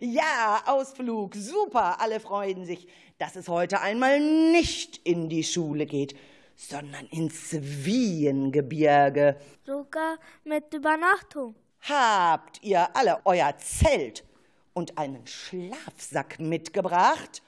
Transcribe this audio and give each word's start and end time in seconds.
Ja, 0.00 0.62
Ausflug, 0.66 1.34
super, 1.34 2.00
alle 2.00 2.20
freuen 2.20 2.64
sich, 2.64 2.86
dass 3.18 3.36
es 3.36 3.48
heute 3.48 3.80
einmal 3.80 4.20
nicht 4.20 5.00
in 5.04 5.28
die 5.28 5.44
Schule 5.44 5.86
geht, 5.86 6.16
sondern 6.56 7.06
ins 7.06 7.52
Wiehengebirge. 7.52 9.36
Sogar 9.64 10.18
mit 10.44 10.72
Übernachtung. 10.72 11.54
Habt 11.80 12.62
ihr 12.62 12.94
alle 12.96 13.20
euer 13.24 13.56
Zelt 13.58 14.24
und 14.72 14.96
einen 14.98 15.26
Schlafsack 15.26 16.38
mitgebracht? 16.38 17.42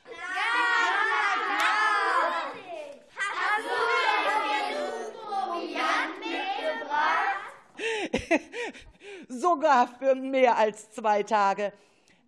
Sogar 9.29 9.89
für 9.99 10.15
mehr 10.15 10.57
als 10.57 10.91
zwei 10.91 11.23
Tage. 11.23 11.73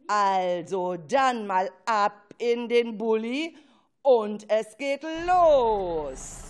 Also 0.09 0.97
dann 0.97 1.47
mal 1.47 1.71
ab 1.85 2.35
in 2.39 2.69
den 2.69 2.97
Bulli 2.97 3.57
und 4.03 4.49
es 4.49 4.77
geht 4.77 5.03
los. 5.03 6.43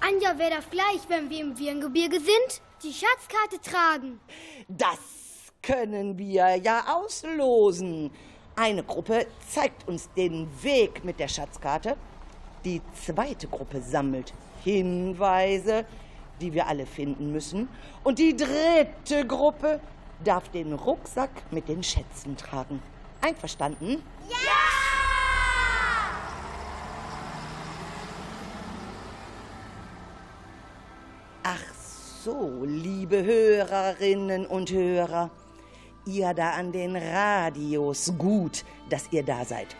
Anja, 0.00 0.34
wer 0.36 0.50
darf 0.50 0.70
gleich, 0.70 1.00
wenn 1.08 1.28
wir 1.28 1.40
im 1.40 1.58
Wirngebirge 1.58 2.20
sind, 2.20 2.62
die 2.82 2.92
Schatzkarte 2.92 3.60
tragen? 3.60 4.20
Das 4.68 4.98
können 5.62 6.18
wir 6.18 6.56
ja 6.56 6.84
auslosen. 6.94 8.10
Eine 8.56 8.84
Gruppe 8.84 9.26
zeigt 9.48 9.88
uns 9.88 10.10
den 10.14 10.48
Weg 10.62 11.04
mit 11.04 11.18
der 11.18 11.28
Schatzkarte. 11.28 11.96
Die 12.64 12.80
zweite 12.92 13.48
Gruppe 13.48 13.80
sammelt 13.80 14.32
Hinweise, 14.62 15.84
die 16.44 16.52
wir 16.52 16.66
alle 16.66 16.86
finden 16.86 17.32
müssen. 17.32 17.68
Und 18.02 18.18
die 18.18 18.36
dritte 18.36 19.26
Gruppe 19.26 19.80
darf 20.22 20.48
den 20.50 20.72
Rucksack 20.72 21.30
mit 21.50 21.68
den 21.68 21.82
Schätzen 21.82 22.36
tragen. 22.36 22.80
Einverstanden? 23.20 24.02
Ja! 24.28 24.64
so, 32.24 32.62
liebe 32.64 33.22
Hörerinnen 33.22 34.46
und 34.46 34.72
Hörer, 34.72 35.30
ihr 36.06 36.32
da 36.32 36.52
an 36.52 36.72
den 36.72 36.96
Radios, 36.96 38.14
gut, 38.16 38.64
dass 38.88 39.12
ihr 39.12 39.22
da 39.22 39.44
seid. 39.44 39.76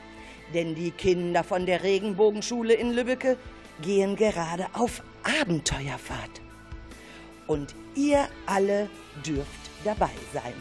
Denn 0.52 0.74
die 0.74 0.90
Kinder 0.90 1.42
von 1.42 1.64
der 1.64 1.82
Regenbogenschule 1.82 2.74
in 2.74 2.92
Lübbecke 2.92 3.38
gehen 3.80 4.14
gerade 4.14 4.66
auf 4.74 5.02
Abenteuerfahrt. 5.40 6.43
Und 7.46 7.74
ihr 7.94 8.26
alle 8.46 8.88
dürft 9.24 9.70
dabei 9.84 10.10
sein. 10.32 10.54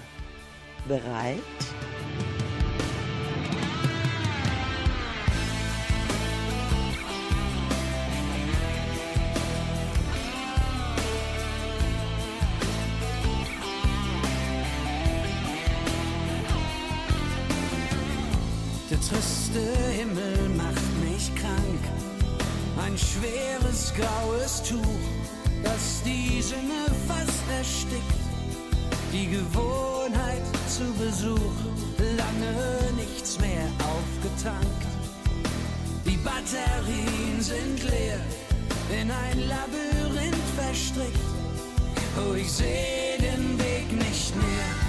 Bereit? 0.87 1.39
triste 19.09 19.59
Himmel 19.91 20.49
macht 20.55 21.01
mich 21.03 21.33
krank. 21.35 21.83
Ein 22.83 22.97
schweres 22.97 23.93
graues 23.95 24.63
Tuch, 24.63 25.12
das 25.63 26.03
die 26.03 26.41
Sinne 26.41 26.85
fast 27.07 27.43
erstickt. 27.57 28.23
Die 29.11 29.27
Gewohnheit 29.27 30.43
zu 30.67 30.83
Besuch, 30.93 31.57
lange 31.97 32.93
nichts 32.95 33.39
mehr 33.39 33.67
aufgetankt. 33.79 34.83
Die 36.05 36.17
Batterien 36.17 37.39
sind 37.39 37.83
leer, 37.83 38.19
in 38.99 39.09
ein 39.11 39.47
Labyrinth 39.47 40.49
verstrickt. 40.57 41.19
Oh, 42.17 42.35
ich 42.35 42.51
sehe 42.51 43.17
den 43.19 43.57
Weg 43.59 43.91
nicht 43.91 44.35
mehr. 44.35 44.82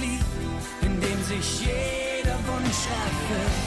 Lied, 0.00 0.24
in 0.82 1.00
dem 1.00 1.24
sich 1.24 1.60
jeder 1.60 2.38
Wunsch 2.48 2.82
erfüllt. 3.04 3.66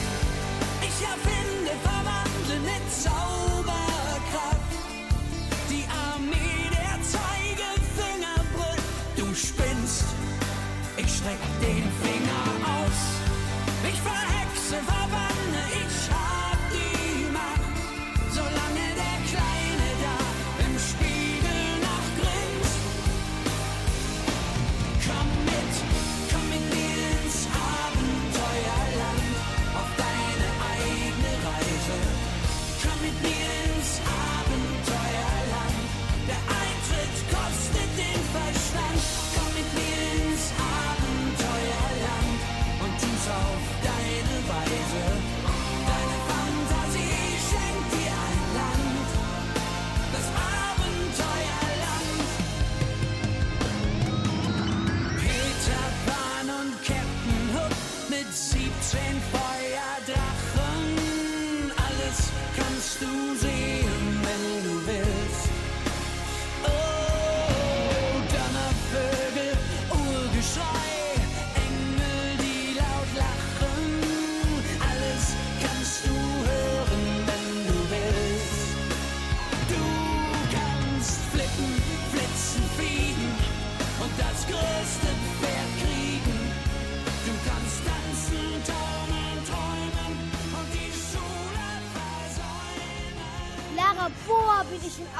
Ich 0.82 0.98
erfinde, 1.02 1.72
verwandle 1.82 2.56
mit 2.70 2.84
Zauberkraft 3.04 4.72
die 5.68 5.84
Armee 6.08 6.70
der 6.70 6.94
Zeigefinger 7.02 8.36
brüllt. 8.54 8.82
Du 9.16 9.34
spinnst, 9.34 10.04
ich 10.96 11.08
streck 11.16 11.42
den 11.60 11.84
Finger 12.02 12.29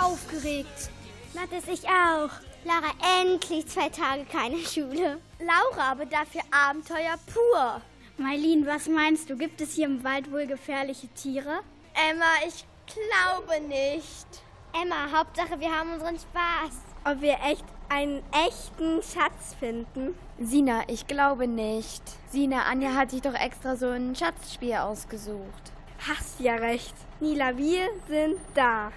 aufgeregt. 0.01 0.91
Mathis, 1.35 1.69
ich 1.69 1.89
auch. 1.89 2.31
Lara, 2.65 2.93
endlich 3.21 3.67
zwei 3.67 3.89
Tage 3.89 4.25
keine 4.25 4.59
Schule. 4.59 5.19
Laura, 5.39 5.93
aber 5.93 6.07
dafür 6.07 6.43
Abenteuer 6.51 7.17
pur. 7.33 7.81
Mailin, 8.19 8.67
was 8.67 8.89
meinst 8.89 9.31
du? 9.31 9.37
Gibt 9.37 9.61
es 9.61 9.75
hier 9.75 9.87
im 9.87 10.05
Wald 10.05 10.31
wohl 10.31 10.47
gefährliche 10.47 11.09
Tiere? 11.09 11.61
Emma, 11.95 12.27
ich 12.47 12.65
glaube 12.87 13.61
nicht. 13.67 14.27
Emma, 14.73 15.11
Hauptsache 15.17 15.59
wir 15.59 15.71
haben 15.71 15.95
unseren 15.95 16.17
Spaß. 16.17 16.77
Ob 17.05 17.23
wir 17.23 17.39
echt 17.45 17.65
einen 17.89 18.23
echten 18.47 19.03
Schatz 19.03 19.55
finden? 19.59 20.15
Sina, 20.39 20.83
ich 20.89 21.07
glaube 21.07 21.49
nicht. 21.49 22.03
Sina, 22.31 22.65
Anja 22.65 22.95
hat 22.95 23.11
sich 23.11 23.23
doch 23.23 23.35
extra 23.35 23.77
so 23.77 23.89
ein 23.89 24.15
Schatzspiel 24.15 24.75
ausgesucht. 24.75 25.73
Hast 26.07 26.41
ja 26.41 26.57
recht. 26.57 26.95
Nila, 27.21 27.57
wir 27.57 27.89
sind 28.09 28.39
da. 28.55 28.93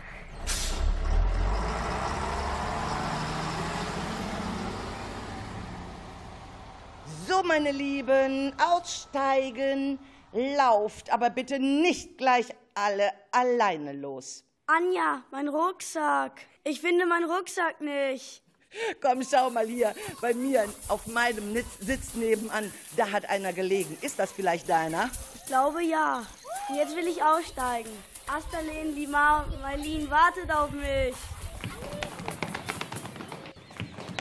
So, 7.33 7.41
meine 7.41 7.71
Lieben, 7.71 8.53
aussteigen, 8.59 9.97
lauft, 10.33 11.11
aber 11.11 11.31
bitte 11.31 11.57
nicht 11.57 12.17
gleich 12.17 12.45
alle 12.75 13.11
alleine 13.31 13.93
los. 13.93 14.43
Anja, 14.67 15.23
mein 15.31 15.47
Rucksack. 15.47 16.41
Ich 16.63 16.79
finde 16.79 17.07
meinen 17.07 17.29
Rucksack 17.29 17.81
nicht. 17.81 18.43
Komm, 19.01 19.23
schau 19.23 19.49
mal 19.49 19.65
hier. 19.65 19.95
Bei 20.21 20.35
mir 20.35 20.65
auf 20.87 21.07
meinem 21.07 21.55
Sitz 21.79 22.13
nebenan, 22.13 22.71
da 22.97 23.09
hat 23.09 23.27
einer 23.27 23.51
gelegen. 23.51 23.97
Ist 24.01 24.19
das 24.19 24.31
vielleicht 24.31 24.69
deiner? 24.69 25.09
Ich 25.35 25.45
glaube 25.45 25.81
ja. 25.83 26.23
Jetzt 26.75 26.95
will 26.95 27.07
ich 27.07 27.23
aussteigen. 27.23 27.91
Asterlin, 28.27 28.95
Lima, 28.95 29.45
Marlin 29.61 30.07
wartet 30.09 30.51
auf 30.51 30.69
mich. 30.71 31.15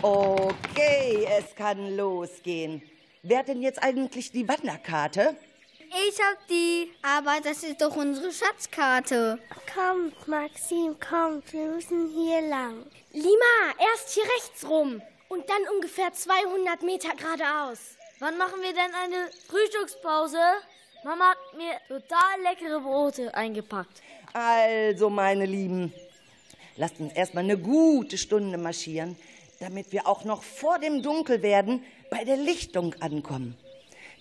Okay, 0.01 1.29
es 1.39 1.55
kann 1.55 1.95
losgehen. 1.95 2.83
Wer 3.25 3.39
hat 3.39 3.47
denn 3.47 3.63
jetzt 3.63 3.81
eigentlich 3.81 4.33
die 4.33 4.49
Wanderkarte? 4.49 5.37
Ich 6.09 6.19
hab 6.21 6.45
die. 6.49 6.91
Aber 7.03 7.39
das 7.45 7.63
ist 7.63 7.81
doch 7.81 7.95
unsere 7.95 8.33
Schatzkarte. 8.33 9.39
Kommt, 9.73 10.27
Maxim, 10.27 10.97
kommt. 10.99 11.53
Wir 11.53 11.69
müssen 11.69 12.09
hier 12.09 12.41
lang. 12.41 12.85
Lima, 13.13 13.55
erst 13.79 14.15
hier 14.15 14.25
rechts 14.25 14.69
rum. 14.69 15.01
Und 15.29 15.49
dann 15.49 15.63
ungefähr 15.73 16.13
200 16.13 16.83
Meter 16.83 17.15
geradeaus. 17.15 17.97
Wann 18.19 18.37
machen 18.39 18.61
wir 18.61 18.73
denn 18.73 18.93
eine 18.93 19.31
Frühstückspause? 19.49 20.41
Mama 21.05 21.31
hat 21.31 21.57
mir 21.57 21.75
total 21.87 22.43
leckere 22.43 22.81
Brote 22.81 23.33
eingepackt. 23.35 24.03
Also, 24.33 25.11
meine 25.11 25.47
Lieben, 25.47 25.93
lasst 26.77 26.99
uns 26.99 27.13
erstmal 27.13 27.45
eine 27.45 27.57
gute 27.57 28.19
Stunde 28.19 28.59
marschieren, 28.59 29.17
damit 29.61 29.93
wir 29.93 30.09
auch 30.09 30.25
noch 30.25 30.43
vor 30.43 30.81
dem 30.81 31.03
Dunkelwerden 31.03 31.85
bei 32.13 32.25
der 32.25 32.37
Lichtung 32.37 32.95
ankommen. 33.01 33.57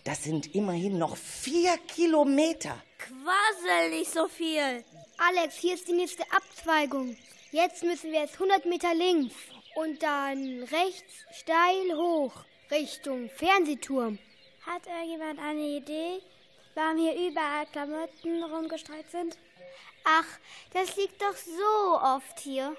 Das 0.05 0.23
sind 0.23 0.55
immerhin 0.55 0.97
noch 0.97 1.17
vier 1.17 1.77
Kilometer. 1.93 2.81
Quassel 2.97 3.89
nicht 3.89 4.09
so 4.09 4.29
viel. 4.29 4.85
Alex, 5.17 5.57
hier 5.57 5.73
ist 5.73 5.89
die 5.89 5.93
nächste 5.93 6.23
Abzweigung. 6.31 7.17
Jetzt 7.51 7.83
müssen 7.83 8.13
wir 8.13 8.21
jetzt 8.21 8.35
100 8.35 8.65
Meter 8.65 8.95
links 8.95 9.35
und 9.75 10.01
dann 10.01 10.63
rechts 10.71 11.13
steil 11.33 11.97
hoch 11.97 12.31
Richtung 12.71 13.29
Fernsehturm. 13.29 14.19
Hat 14.65 14.88
irgendjemand 14.88 15.39
eine 15.39 15.67
Idee, 15.75 16.21
warum 16.75 16.97
hier 16.97 17.29
überall 17.29 17.65
Klamotten 17.73 18.41
rumgestreut 18.41 19.11
sind? 19.11 19.38
Ach, 20.05 20.27
das 20.73 20.95
liegt 20.95 21.21
doch 21.21 21.35
so 21.35 21.99
oft 22.01 22.39
hier. 22.39 22.73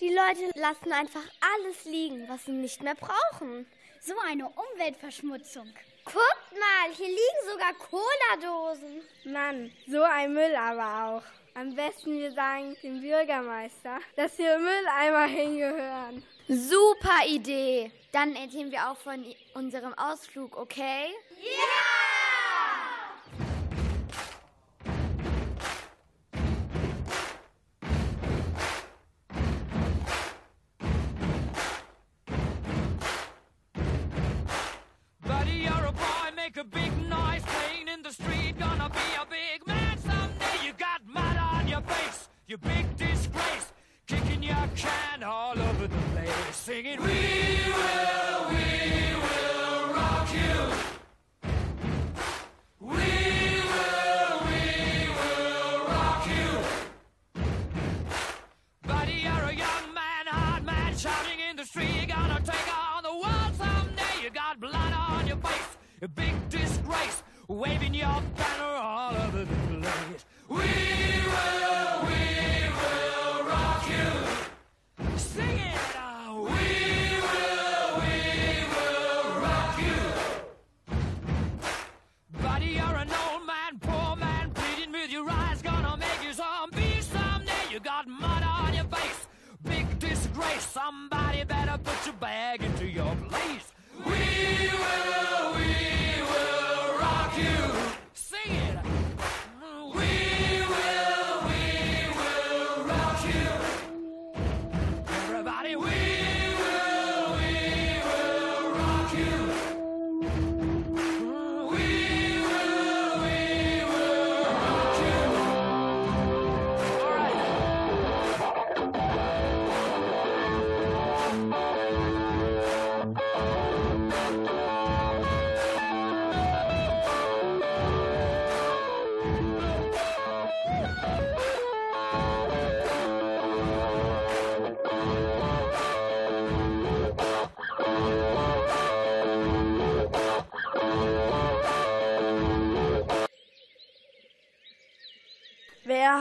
Die 0.00 0.14
Leute 0.14 0.52
lassen 0.54 0.92
einfach 0.92 1.24
alles 1.40 1.84
liegen, 1.84 2.28
was 2.28 2.44
sie 2.44 2.52
nicht 2.52 2.82
mehr 2.82 2.94
brauchen. 2.94 3.66
So 4.00 4.14
eine 4.28 4.48
Umweltverschmutzung. 4.48 5.66
Guckt 6.04 6.52
mal, 6.52 6.94
hier 6.94 7.08
liegen 7.08 7.50
sogar 7.50 7.74
Cola-Dosen. 7.74 9.02
Mann, 9.24 9.72
so 9.88 10.02
ein 10.02 10.32
Müll 10.32 10.54
aber 10.54 11.16
auch. 11.16 11.22
Am 11.54 11.74
besten 11.74 12.16
wir 12.16 12.30
sagen 12.30 12.76
dem 12.84 13.00
Bürgermeister, 13.00 13.98
dass 14.14 14.36
hier 14.36 14.58
Mülleimer 14.58 15.26
hingehören. 15.26 16.24
Super 16.46 17.26
Idee. 17.26 17.90
Dann 18.12 18.36
erzählen 18.36 18.70
wir 18.70 18.88
auch 18.88 18.96
von 18.96 19.24
unserem 19.54 19.92
Ausflug, 19.94 20.56
okay? 20.56 21.12
Ja! 21.42 22.07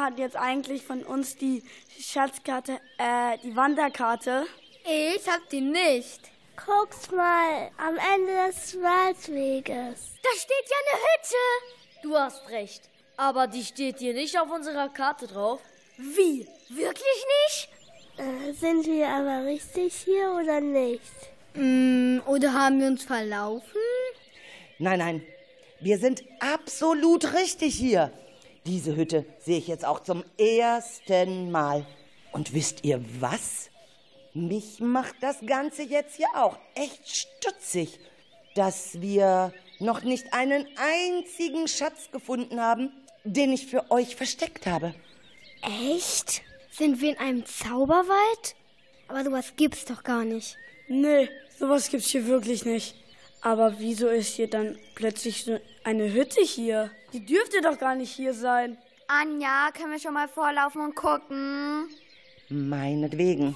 Hat 0.08 0.20
jetzt 0.20 0.38
eigentlich 0.38 0.84
von 0.84 1.04
uns 1.04 1.36
die 1.36 1.64
Schatzkarte, 2.00 2.80
äh, 2.98 3.38
die 3.44 3.54
Wanderkarte? 3.58 4.46
Ich 4.86 5.28
hab 5.28 5.50
die 5.50 5.60
nicht. 5.60 6.22
Guck's 6.56 7.12
mal, 7.12 7.70
am 7.78 7.98
Ende 8.16 8.32
des 8.48 8.76
Waldweges. 8.76 10.14
Da 10.24 10.30
steht 10.38 10.66
ja 10.70 10.78
eine 10.82 11.02
Hütte. 11.04 12.04
Du 12.04 12.16
hast 12.16 12.50
recht. 12.50 12.84
Aber 13.18 13.48
die 13.48 13.66
steht 13.66 14.00
hier 14.00 14.14
nicht 14.14 14.40
auf 14.40 14.50
unserer 14.50 14.88
Karte 14.88 15.28
drauf. 15.28 15.60
Wie? 15.98 16.48
Wirklich 16.70 17.26
nicht? 17.44 17.70
Äh, 18.18 18.54
sind 18.54 18.86
wir 18.86 19.10
aber 19.10 19.46
richtig 19.46 19.94
hier 20.06 20.32
oder 20.42 20.62
nicht? 20.62 21.02
Mm, 21.54 22.20
oder 22.26 22.54
haben 22.54 22.80
wir 22.80 22.88
uns 22.88 23.04
verlaufen? 23.04 23.82
Nein, 24.80 25.00
nein, 25.00 25.22
wir 25.82 25.98
sind 25.98 26.24
absolut 26.40 27.34
richtig 27.34 27.76
hier. 27.76 28.12
Diese 28.68 28.98
Hütte 28.98 29.26
sehe 29.40 29.60
ich 29.60 29.68
jetzt 29.70 29.86
auch 29.86 30.02
zum 30.02 30.26
ersten 30.38 31.52
Mal. 31.52 31.86
Und 32.34 32.54
wisst 32.54 32.84
ihr 32.84 33.02
was? 33.22 33.70
Mich 34.34 34.82
macht 34.82 35.16
das 35.22 35.38
Ganze 35.46 35.84
jetzt 35.84 36.18
hier 36.18 36.28
auch 36.36 36.58
echt 36.76 37.08
stutzig, 37.08 37.98
dass 38.56 39.00
wir 39.00 39.54
noch 39.80 40.04
nicht 40.04 40.34
einen 40.34 40.68
einzigen 40.76 41.70
Schatz 41.70 42.12
gefunden 42.12 42.60
haben, 42.60 42.92
den 43.24 43.54
ich 43.54 43.68
für 43.68 43.90
euch 43.90 44.18
versteckt 44.18 44.68
habe. 44.68 44.94
Echt? 45.96 46.42
Sind 46.70 47.00
wir 47.00 47.12
in 47.12 47.20
einem 47.20 47.46
Zauberwald? 47.46 48.56
Aber 49.08 49.24
sowas 49.24 49.54
gibt's 49.56 49.86
doch 49.86 50.04
gar 50.04 50.26
nicht. 50.26 50.58
Nee, 50.90 51.30
sowas 51.58 51.90
gibt's 51.90 52.10
hier 52.10 52.28
wirklich 52.28 52.66
nicht. 52.66 52.96
Aber 53.42 53.80
wieso 53.80 54.10
ist 54.10 54.36
hier 54.36 54.50
dann 54.50 54.78
plötzlich 54.94 55.46
so 55.46 55.58
eine 55.86 56.12
Hütte 56.12 56.42
hier? 56.42 56.92
Die 57.14 57.26
dürfte 57.26 57.62
doch 57.62 57.78
gar 57.80 57.96
nicht 57.96 58.14
hier 58.14 58.34
sein. 58.34 58.78
Anja, 59.08 59.72
können 59.72 59.92
wir 59.92 60.00
schon 60.00 60.14
mal 60.14 60.28
vorlaufen 60.28 60.82
und 60.82 60.96
gucken? 60.96 61.90
Meinetwegen. 62.50 63.56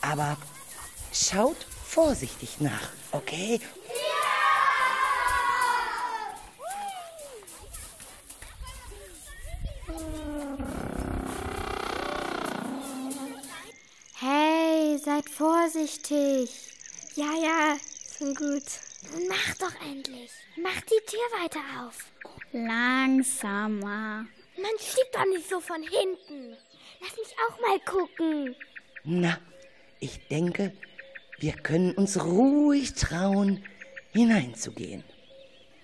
Aber 0.00 0.36
schaut 1.12 1.66
vorsichtig 1.84 2.60
nach, 2.60 2.90
okay? 3.10 3.60
Hey, 14.20 14.98
seid 14.98 15.28
vorsichtig. 15.28 16.70
Ja, 17.16 17.34
ja, 17.34 17.76
schon 18.16 18.34
gut. 18.34 18.62
Mach 19.28 19.54
doch 19.56 19.80
endlich. 19.84 20.30
Mach 20.56 20.80
die 20.82 21.04
Tür 21.06 21.42
weiter 21.42 21.60
auf. 21.84 22.04
Langsamer. 22.52 24.26
Man 24.56 24.78
schiebt 24.78 25.14
doch 25.14 25.24
nicht 25.26 25.48
so 25.48 25.60
von 25.60 25.82
hinten. 25.82 26.56
Lass 27.00 27.16
mich 27.16 27.34
auch 27.46 27.60
mal 27.60 27.78
gucken. 27.80 28.56
Na, 29.04 29.38
ich 30.00 30.26
denke, 30.28 30.72
wir 31.38 31.52
können 31.52 31.92
uns 31.94 32.22
ruhig 32.24 32.94
trauen, 32.94 33.64
hineinzugehen. 34.12 35.04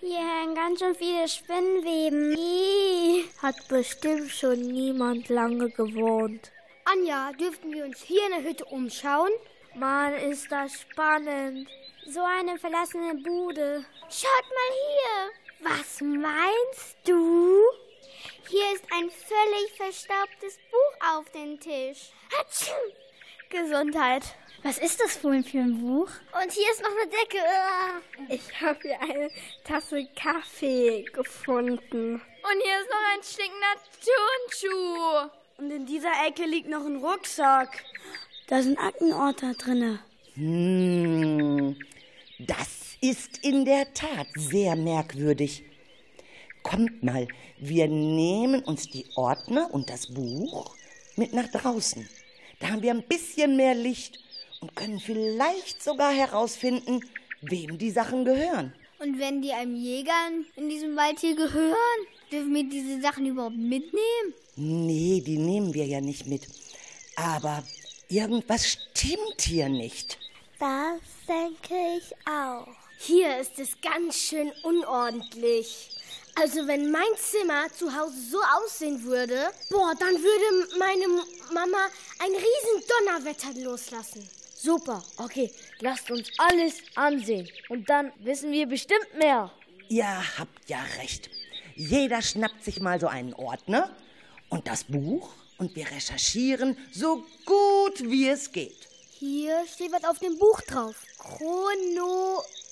Hier 0.00 0.18
hängen 0.18 0.54
ganz 0.54 0.80
schön 0.80 0.94
viele 0.94 1.28
Spinnenweben. 1.28 2.37
Ih. 2.37 3.25
Hat 3.40 3.56
bestimmt 3.68 4.30
schon 4.30 4.61
niemand 4.61 5.28
lange 5.28 5.71
gewohnt. 5.71 6.50
Anja, 6.85 7.33
dürften 7.33 7.73
wir 7.73 7.85
uns 7.85 8.02
hier 8.02 8.26
in 8.26 8.42
der 8.42 8.50
Hütte 8.50 8.64
umschauen? 8.66 9.30
Mann, 9.75 10.14
ist 10.14 10.50
das 10.52 10.80
spannend. 10.80 11.68
So 12.06 12.21
eine 12.21 12.59
verlassene 12.59 13.14
Bude. 13.14 13.85
Schaut 14.11 14.47
mal 14.50 14.71
hier. 14.88 15.44
Was 15.64 16.02
meinst 16.02 16.97
du? 17.06 17.59
Hier 18.50 18.75
ist 18.75 18.85
ein 18.92 19.11
völlig 19.11 19.73
verstaubtes 19.78 20.59
Buch 20.71 21.16
auf 21.16 21.30
dem 21.30 21.59
Tisch. 21.59 22.12
Hatschum. 22.37 22.92
Gesundheit. 23.49 24.25
Was 24.62 24.76
ist 24.76 25.00
das 25.00 25.25
wohl 25.25 25.42
für 25.42 25.61
ein 25.61 25.80
Buch? 25.80 26.11
Und 26.42 26.52
hier 26.52 26.71
ist 26.71 26.83
noch 26.83 26.90
eine 26.90 27.11
Decke. 27.11 27.38
Ich 28.28 28.61
habe 28.61 28.78
hier 28.83 29.00
eine 29.00 29.30
Tasse 29.64 30.06
Kaffee 30.14 31.04
gefunden. 31.04 32.14
Und 32.16 32.62
hier 32.62 32.80
ist 32.80 32.90
noch 32.90 33.14
ein 33.14 33.23
stinkender 33.23 33.76
Turnschuh. 34.04 35.30
Und 35.56 35.71
in 35.71 35.87
dieser 35.87 36.12
Ecke 36.26 36.44
liegt 36.44 36.68
noch 36.68 36.85
ein 36.85 36.97
Rucksack. 36.97 37.85
Da 38.49 38.61
sind 38.61 38.78
Aktenorte 38.78 39.54
drinne. 39.54 40.00
Hm, 40.35 41.78
das 42.38 42.84
ist 43.05 43.45
in 43.45 43.67
der 43.67 43.93
Tat 43.93 44.29
sehr 44.35 44.77
merkwürdig. 44.77 45.63
Kommt 46.63 47.03
mal, 47.03 47.29
wir 47.59 47.87
nehmen 47.87 48.63
uns 48.63 48.89
die 48.89 49.05
Ordner 49.15 49.69
und 49.75 49.91
das 49.91 50.07
Buch 50.07 50.75
mit 51.15 51.35
nach 51.35 51.49
draußen. 51.49 52.09
Da 52.61 52.71
haben 52.71 52.81
wir 52.81 52.93
ein 52.93 53.03
bisschen 53.03 53.57
mehr 53.59 53.75
Licht 53.75 54.21
und 54.63 54.75
können 54.75 55.01
vielleicht 55.01 55.83
sogar 55.83 56.15
herausfinden, 56.15 57.01
wem 57.43 57.77
die 57.77 57.91
Sachen 57.91 58.25
gehören. 58.25 58.73
Und 58.99 59.19
wenn 59.19 59.43
die 59.43 59.53
einem 59.53 59.77
Jäger 59.77 60.31
in 60.57 60.71
diesem 60.71 60.97
Wald 60.97 61.21
hier 61.21 61.37
gehören, 61.37 62.01
dürfen 62.33 62.55
wir 62.55 62.65
diese 62.65 63.03
Sachen 63.03 63.27
überhaupt 63.27 63.59
mitnehmen? 63.59 64.33
Nee, 64.57 65.23
die 65.27 65.37
nehmen 65.37 65.75
wir 65.75 65.85
ja 65.85 66.01
nicht 66.01 66.27
mit. 66.27 66.47
Aber 67.17 67.65
irgendwas 68.09 68.67
stimmt 68.67 69.43
hier 69.43 69.69
nicht. 69.69 70.19
Das 70.59 71.03
denke 71.29 71.99
ich 71.99 72.15
auch. 72.27 72.84
Hier 72.99 73.39
ist 73.39 73.59
es 73.59 73.81
ganz 73.81 74.17
schön 74.17 74.53
unordentlich. 74.63 75.91
Also 76.37 76.67
wenn 76.67 76.91
mein 76.91 77.03
Zimmer 77.17 77.69
zu 77.73 77.95
Hause 77.95 78.17
so 78.31 78.39
aussehen 78.59 79.05
würde, 79.05 79.51
boah, 79.71 79.95
dann 79.99 80.15
würde 80.15 80.79
meine 80.79 81.07
Mama 81.53 81.87
ein 82.19 82.33
riesen 82.33 82.89
Donnerwetter 82.89 83.61
loslassen. 83.61 84.29
Super, 84.57 85.05
okay, 85.19 85.53
lasst 85.81 86.11
uns 86.11 86.29
alles 86.39 86.75
ansehen. 86.95 87.49
Und 87.69 87.89
dann 87.89 88.13
wissen 88.21 88.51
wir 88.51 88.67
bestimmt 88.67 89.15
mehr. 89.19 89.51
Ihr 89.89 90.39
habt 90.39 90.69
ja 90.69 90.83
recht. 90.99 91.31
Jeder 91.77 92.23
schnappt 92.23 92.65
sich 92.65 92.81
mal 92.81 92.99
so 92.99 93.07
einen 93.07 93.35
Ordner 93.35 93.95
und 94.49 94.67
das 94.67 94.85
Buch 94.85 95.31
und 95.59 95.77
wir 95.77 95.91
recherchieren 95.91 96.77
so 96.93 97.25
gut 97.45 98.11
wie 98.11 98.29
es 98.29 98.51
geht. 98.53 98.89
Hier 99.19 99.65
steht 99.73 99.93
was 99.93 100.05
auf 100.05 100.19
dem 100.19 100.39
Buch 100.39 100.61
drauf. 100.63 100.97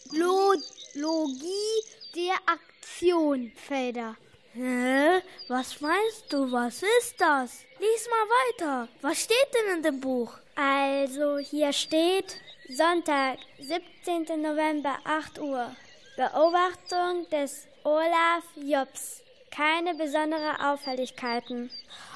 Chronologie 0.09 1.85
der 2.15 2.37
Aktionfelder. 2.47 4.17
Hä? 4.55 5.23
Was 5.49 5.81
meinst 5.81 6.31
du? 6.31 6.53
Was 6.53 6.83
ist 6.83 7.19
das? 7.19 7.61
Lies 7.81 8.09
mal 8.11 8.29
weiter. 8.29 8.89
Was 9.01 9.23
steht 9.23 9.49
denn 9.55 9.77
in 9.79 9.83
dem 9.83 10.01
Buch? 10.01 10.35
Also 10.55 11.39
hier 11.39 11.73
steht 11.73 12.37
Sonntag, 12.69 13.39
17. 13.61 14.43
November, 14.43 14.99
8 15.05 15.39
Uhr. 15.41 15.75
Beobachtung 16.17 17.29
des 17.31 17.67
Olaf 17.85 18.45
Jobs. 18.57 19.23
Keine 19.51 19.95
besondere 19.95 20.71
Auffälligkeiten. 20.71 21.71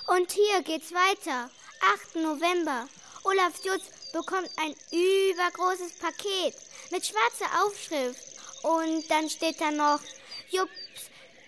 Und 0.07 0.31
hier 0.33 0.63
geht's 0.63 0.93
weiter. 0.93 1.51
8. 1.95 2.17
November. 2.17 2.87
Olaf 3.25 3.65
Jutz 3.65 4.13
bekommt 4.13 4.51
ein 4.59 4.75
übergroßes 4.93 5.99
Paket 5.99 6.55
mit 6.91 7.07
schwarzer 7.07 7.65
Aufschrift. 7.65 8.23
Und 8.63 9.09
dann 9.11 9.29
steht 9.29 9.61
da 9.61 9.71
noch, 9.71 10.01
Jups 10.51 10.71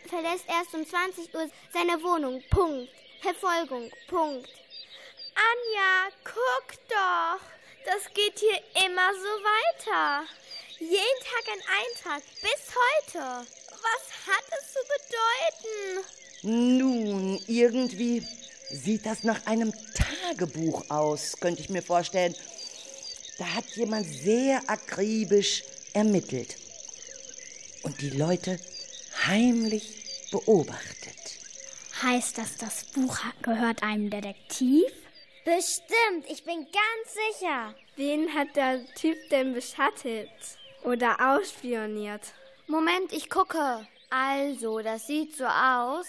verlässt 0.08 0.44
erst 0.48 0.74
um 0.74 0.86
20 0.86 1.34
Uhr 1.34 1.50
seine 1.72 2.02
Wohnung. 2.02 2.42
Punkt. 2.50 2.90
Verfolgung. 3.20 3.90
Punkt. 4.08 4.48
Anja, 5.34 6.14
guck 6.24 6.88
doch. 6.88 7.40
Das 7.84 8.12
geht 8.14 8.38
hier 8.38 8.58
immer 8.84 9.12
so 9.14 9.32
weiter. 9.44 10.26
Jeden 10.78 11.20
Tag 11.24 11.44
ein 11.52 11.62
Eintrag, 11.80 12.22
bis 12.40 12.74
heute. 12.74 13.46
Was 13.70 14.26
hat 14.26 14.44
es 14.58 14.72
zu 14.72 14.80
bedeuten? 14.94 16.06
Nun, 16.42 17.42
irgendwie 17.46 18.26
sieht 18.70 19.06
das 19.06 19.24
nach 19.24 19.44
einem 19.46 19.72
Tagebuch 19.94 20.88
aus, 20.88 21.32
könnte 21.40 21.62
ich 21.62 21.68
mir 21.68 21.82
vorstellen. 21.82 22.34
Da 23.38 23.54
hat 23.54 23.66
jemand 23.76 24.04
sehr 24.06 24.60
akribisch 24.68 25.62
ermittelt 25.92 26.56
und 27.84 28.00
die 28.00 28.10
Leute 28.10 28.58
heimlich 29.26 30.28
beobachtet. 30.32 31.38
Heißt 32.02 32.36
das, 32.36 32.56
das 32.56 32.84
Buch 32.86 33.18
gehört 33.42 33.82
einem 33.82 34.10
Detektiv? 34.10 34.90
Bestimmt, 35.44 36.26
ich 36.28 36.44
bin 36.44 36.66
ganz 36.66 37.38
sicher. 37.38 37.74
Wen 37.96 38.34
hat 38.34 38.56
der 38.56 38.84
Typ 38.94 39.16
denn 39.30 39.54
beschattet 39.54 40.30
oder 40.84 41.34
ausspioniert? 41.34 42.22
Moment, 42.66 43.12
ich 43.12 43.30
gucke. 43.30 43.86
Also, 44.10 44.80
das 44.80 45.06
sieht 45.06 45.36
so 45.36 45.46
aus, 45.46 46.06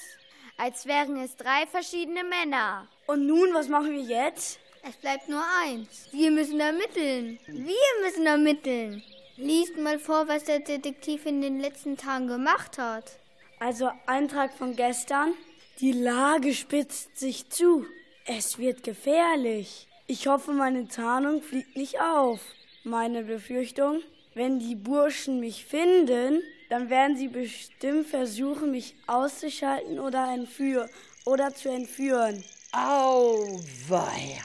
als 0.57 0.85
wären 0.85 1.17
es 1.23 1.35
drei 1.35 1.65
verschiedene 1.67 2.23
Männer. 2.23 2.87
Und 3.07 3.27
nun, 3.27 3.53
was 3.53 3.67
machen 3.67 3.91
wir 3.91 4.01
jetzt? 4.01 4.59
Es 4.87 4.95
bleibt 4.95 5.29
nur 5.29 5.43
eins. 5.63 6.07
Wir 6.11 6.31
müssen 6.31 6.59
ermitteln. 6.59 7.39
Wir 7.47 7.75
müssen 8.03 8.25
ermitteln. 8.25 9.03
Liest 9.37 9.77
mal 9.77 9.99
vor, 9.99 10.27
was 10.27 10.45
der 10.45 10.59
Detektiv 10.59 11.25
in 11.25 11.41
den 11.41 11.59
letzten 11.59 11.97
Tagen 11.97 12.27
gemacht 12.27 12.77
hat. 12.77 13.19
Also 13.59 13.89
Eintrag 14.05 14.53
von 14.53 14.75
gestern. 14.75 15.33
Die 15.79 15.91
Lage 15.91 16.53
spitzt 16.53 17.17
sich 17.17 17.49
zu. 17.49 17.85
Es 18.25 18.57
wird 18.57 18.83
gefährlich. 18.83 19.87
Ich 20.07 20.27
hoffe, 20.27 20.51
meine 20.51 20.87
Tarnung 20.87 21.41
fliegt 21.41 21.75
nicht 21.75 22.01
auf. 22.01 22.41
Meine 22.83 23.23
Befürchtung, 23.23 24.01
wenn 24.33 24.59
die 24.59 24.75
Burschen 24.75 25.39
mich 25.39 25.65
finden, 25.65 26.41
dann 26.69 26.89
werden 26.89 27.17
sie 27.17 27.27
bestimmt 27.27 28.07
versuchen, 28.07 28.71
mich 28.71 28.95
auszuschalten 29.07 29.99
oder 29.99 30.33
entführen 30.33 30.89
oder 31.25 31.53
zu 31.53 31.69
entführen. 31.69 32.43
Auweia, 32.71 34.43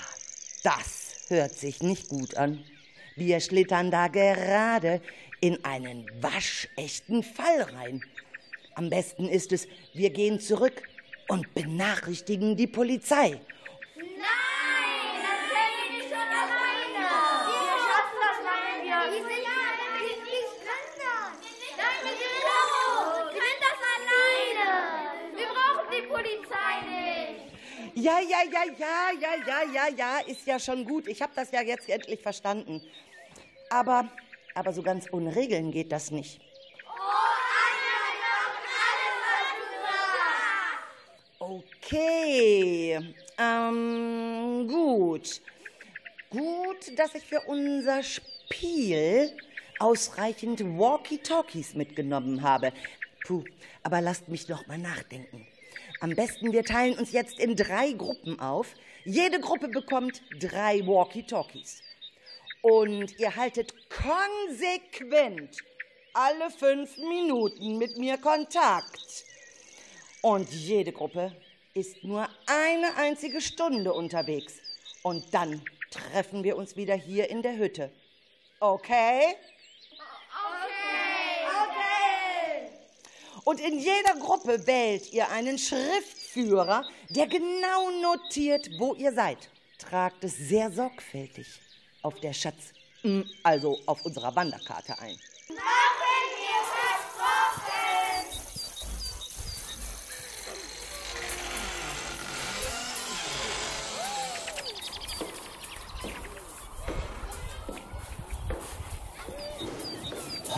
das 0.65 1.27
hört 1.29 1.55
sich 1.55 1.83
nicht 1.83 2.09
gut 2.09 2.37
an. 2.37 2.65
Wir 3.15 3.39
schlittern 3.39 3.93
da 3.93 4.09
gerade 4.09 5.01
in 5.41 5.65
einen 5.65 6.11
waschechten 6.21 7.23
Fall 7.23 7.63
rein. 7.63 8.03
Am 8.75 8.91
besten 8.91 9.29
ist 9.29 9.53
es, 9.53 9.69
wir 9.93 10.11
gehen 10.11 10.41
zurück 10.41 10.83
und 11.29 11.55
benachrichtigen 11.55 12.57
die 12.57 12.67
Polizei. 12.67 13.41
Ja, 28.05 28.21
ja, 28.21 28.43
ja, 28.53 28.65
ja, 28.79 29.13
ja, 29.19 29.35
ja, 29.47 29.63
ja, 29.73 29.89
ja, 29.97 30.19
ist 30.27 30.47
ja 30.47 30.59
schon 30.59 30.85
gut. 30.85 31.09
Ich 31.09 31.23
habe 31.23 31.33
das 31.35 31.51
ja 31.53 31.63
jetzt 31.63 31.89
endlich 31.89 32.21
verstanden. 32.21 32.83
Aber, 33.71 34.11
aber 34.55 34.75
so 34.75 34.83
ganz 34.83 35.11
ohne 35.11 35.35
Regeln 35.35 35.71
geht 35.71 35.91
das 35.91 36.11
nicht. 36.11 36.39
Okay, 41.39 43.15
ähm, 43.39 44.69
gut. 44.69 45.41
Gut, 46.29 46.99
dass 46.99 47.15
ich 47.15 47.25
für 47.25 47.41
unser 47.47 48.03
Spiel 48.03 49.35
ausreichend 49.79 50.61
Walkie-Talkies 50.61 51.73
mitgenommen 51.73 52.43
habe. 52.43 52.71
Puh, 53.27 53.45
aber 53.83 54.03
lasst 54.03 54.29
mich 54.29 54.45
doch 54.45 54.67
mal 54.67 54.77
nachdenken. 54.77 55.47
Am 56.05 56.15
besten, 56.15 56.53
wir 56.53 56.65
teilen 56.65 56.99
uns 56.99 57.13
jetzt 57.13 57.39
in 57.39 57.57
drei 57.57 57.93
Gruppen 57.93 58.39
auf. 58.39 58.75
Jede 59.07 59.41
Gruppe 59.41 59.69
bekommt 59.69 60.21
drei 60.39 60.87
Walkie-Talkies. 60.87 61.83
Und 62.61 63.19
ihr 63.19 63.35
haltet 63.35 63.73
konsequent 63.89 65.57
alle 66.13 66.51
fünf 66.51 66.99
Minuten 66.99 67.79
mit 67.79 67.97
mir 67.97 68.19
Kontakt. 68.19 69.25
Und 70.21 70.53
jede 70.53 70.93
Gruppe 70.93 71.35
ist 71.73 72.05
nur 72.05 72.29
eine 72.45 72.97
einzige 72.97 73.41
Stunde 73.41 73.95
unterwegs. 73.95 74.61
Und 75.03 75.33
dann 75.33 75.63
treffen 75.91 76.45
wir 76.45 76.59
uns 76.59 76.77
wieder 76.77 76.97
hier 76.97 77.31
in 77.31 77.41
der 77.41 77.57
Hütte. 77.57 77.91
Okay? 78.61 79.37
Und 83.45 83.61
in 83.61 83.79
jeder 83.79 84.15
Gruppe 84.21 84.67
wählt 84.67 85.13
ihr 85.13 85.31
einen 85.31 85.59
Schriftführer, 85.59 86.85
der 87.11 87.27
genau 87.27 87.91
notiert, 88.03 88.71
wo 88.79 88.95
ihr 88.95 89.13
seid. 89.13 89.51
Tragt 89.79 90.25
es 90.25 90.37
sehr 90.37 90.73
sorgfältig 90.73 91.47
auf 92.03 92.19
der 92.21 92.33
Schatz, 92.33 92.73
also 93.43 93.79
auf 93.85 94.05
unserer 94.07 94.35
Wanderkarte 94.35 94.99
ein. 94.99 95.19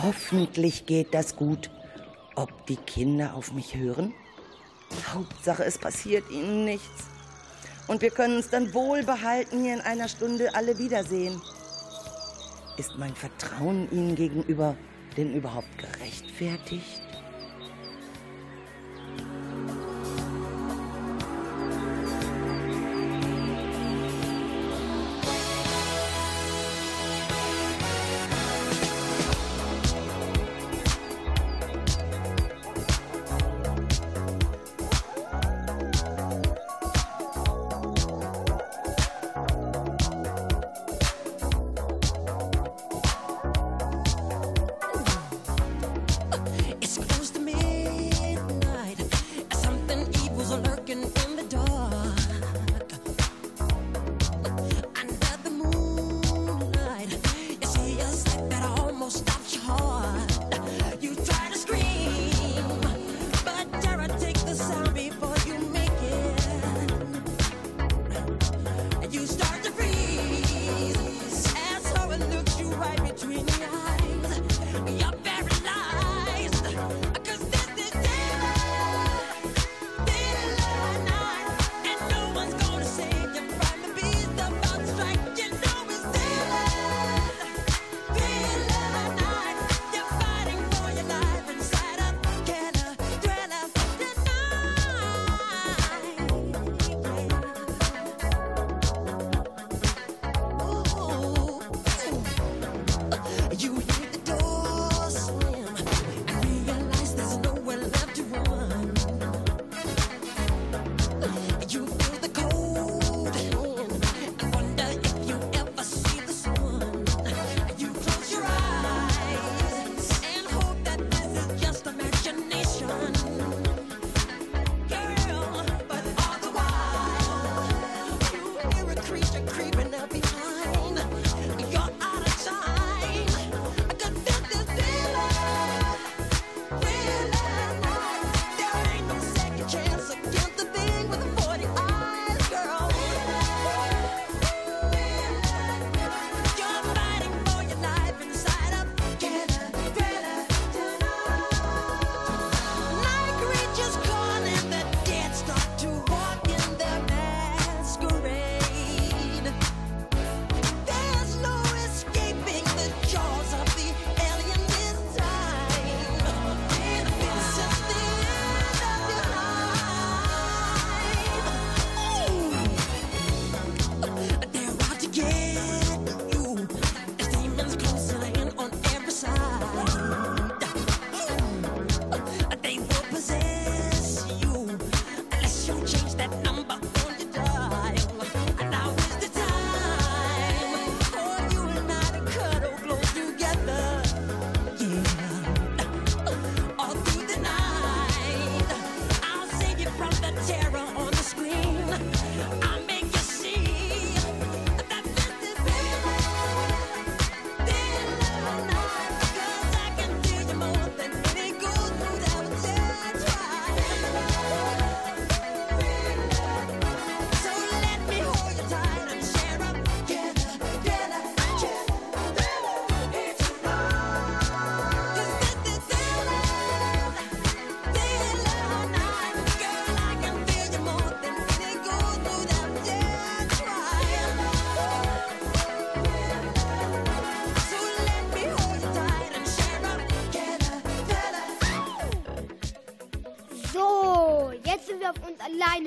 Hoffentlich 0.03 0.85
geht 0.85 1.13
das 1.13 1.35
gut. 1.35 1.69
Ob 2.37 2.67
die 2.67 2.75
Kinder 2.75 3.33
auf 3.33 3.51
mich 3.51 3.75
hören? 3.75 4.13
Hauptsache, 5.11 5.65
es 5.65 5.79
passiert 5.79 6.29
ihnen 6.29 6.65
nichts. 6.65 7.05
Und 7.87 8.03
wir 8.03 8.11
können 8.11 8.35
uns 8.35 8.51
dann 8.51 8.75
wohlbehalten 8.75 9.63
hier 9.63 9.73
in 9.73 9.81
einer 9.81 10.07
Stunde 10.07 10.53
alle 10.53 10.77
wiedersehen. 10.77 11.41
Ist 12.77 12.95
mein 12.99 13.15
Vertrauen 13.15 13.91
ihnen 13.91 14.13
gegenüber 14.13 14.77
denn 15.17 15.33
überhaupt 15.33 15.79
gerechtfertigt? 15.79 17.06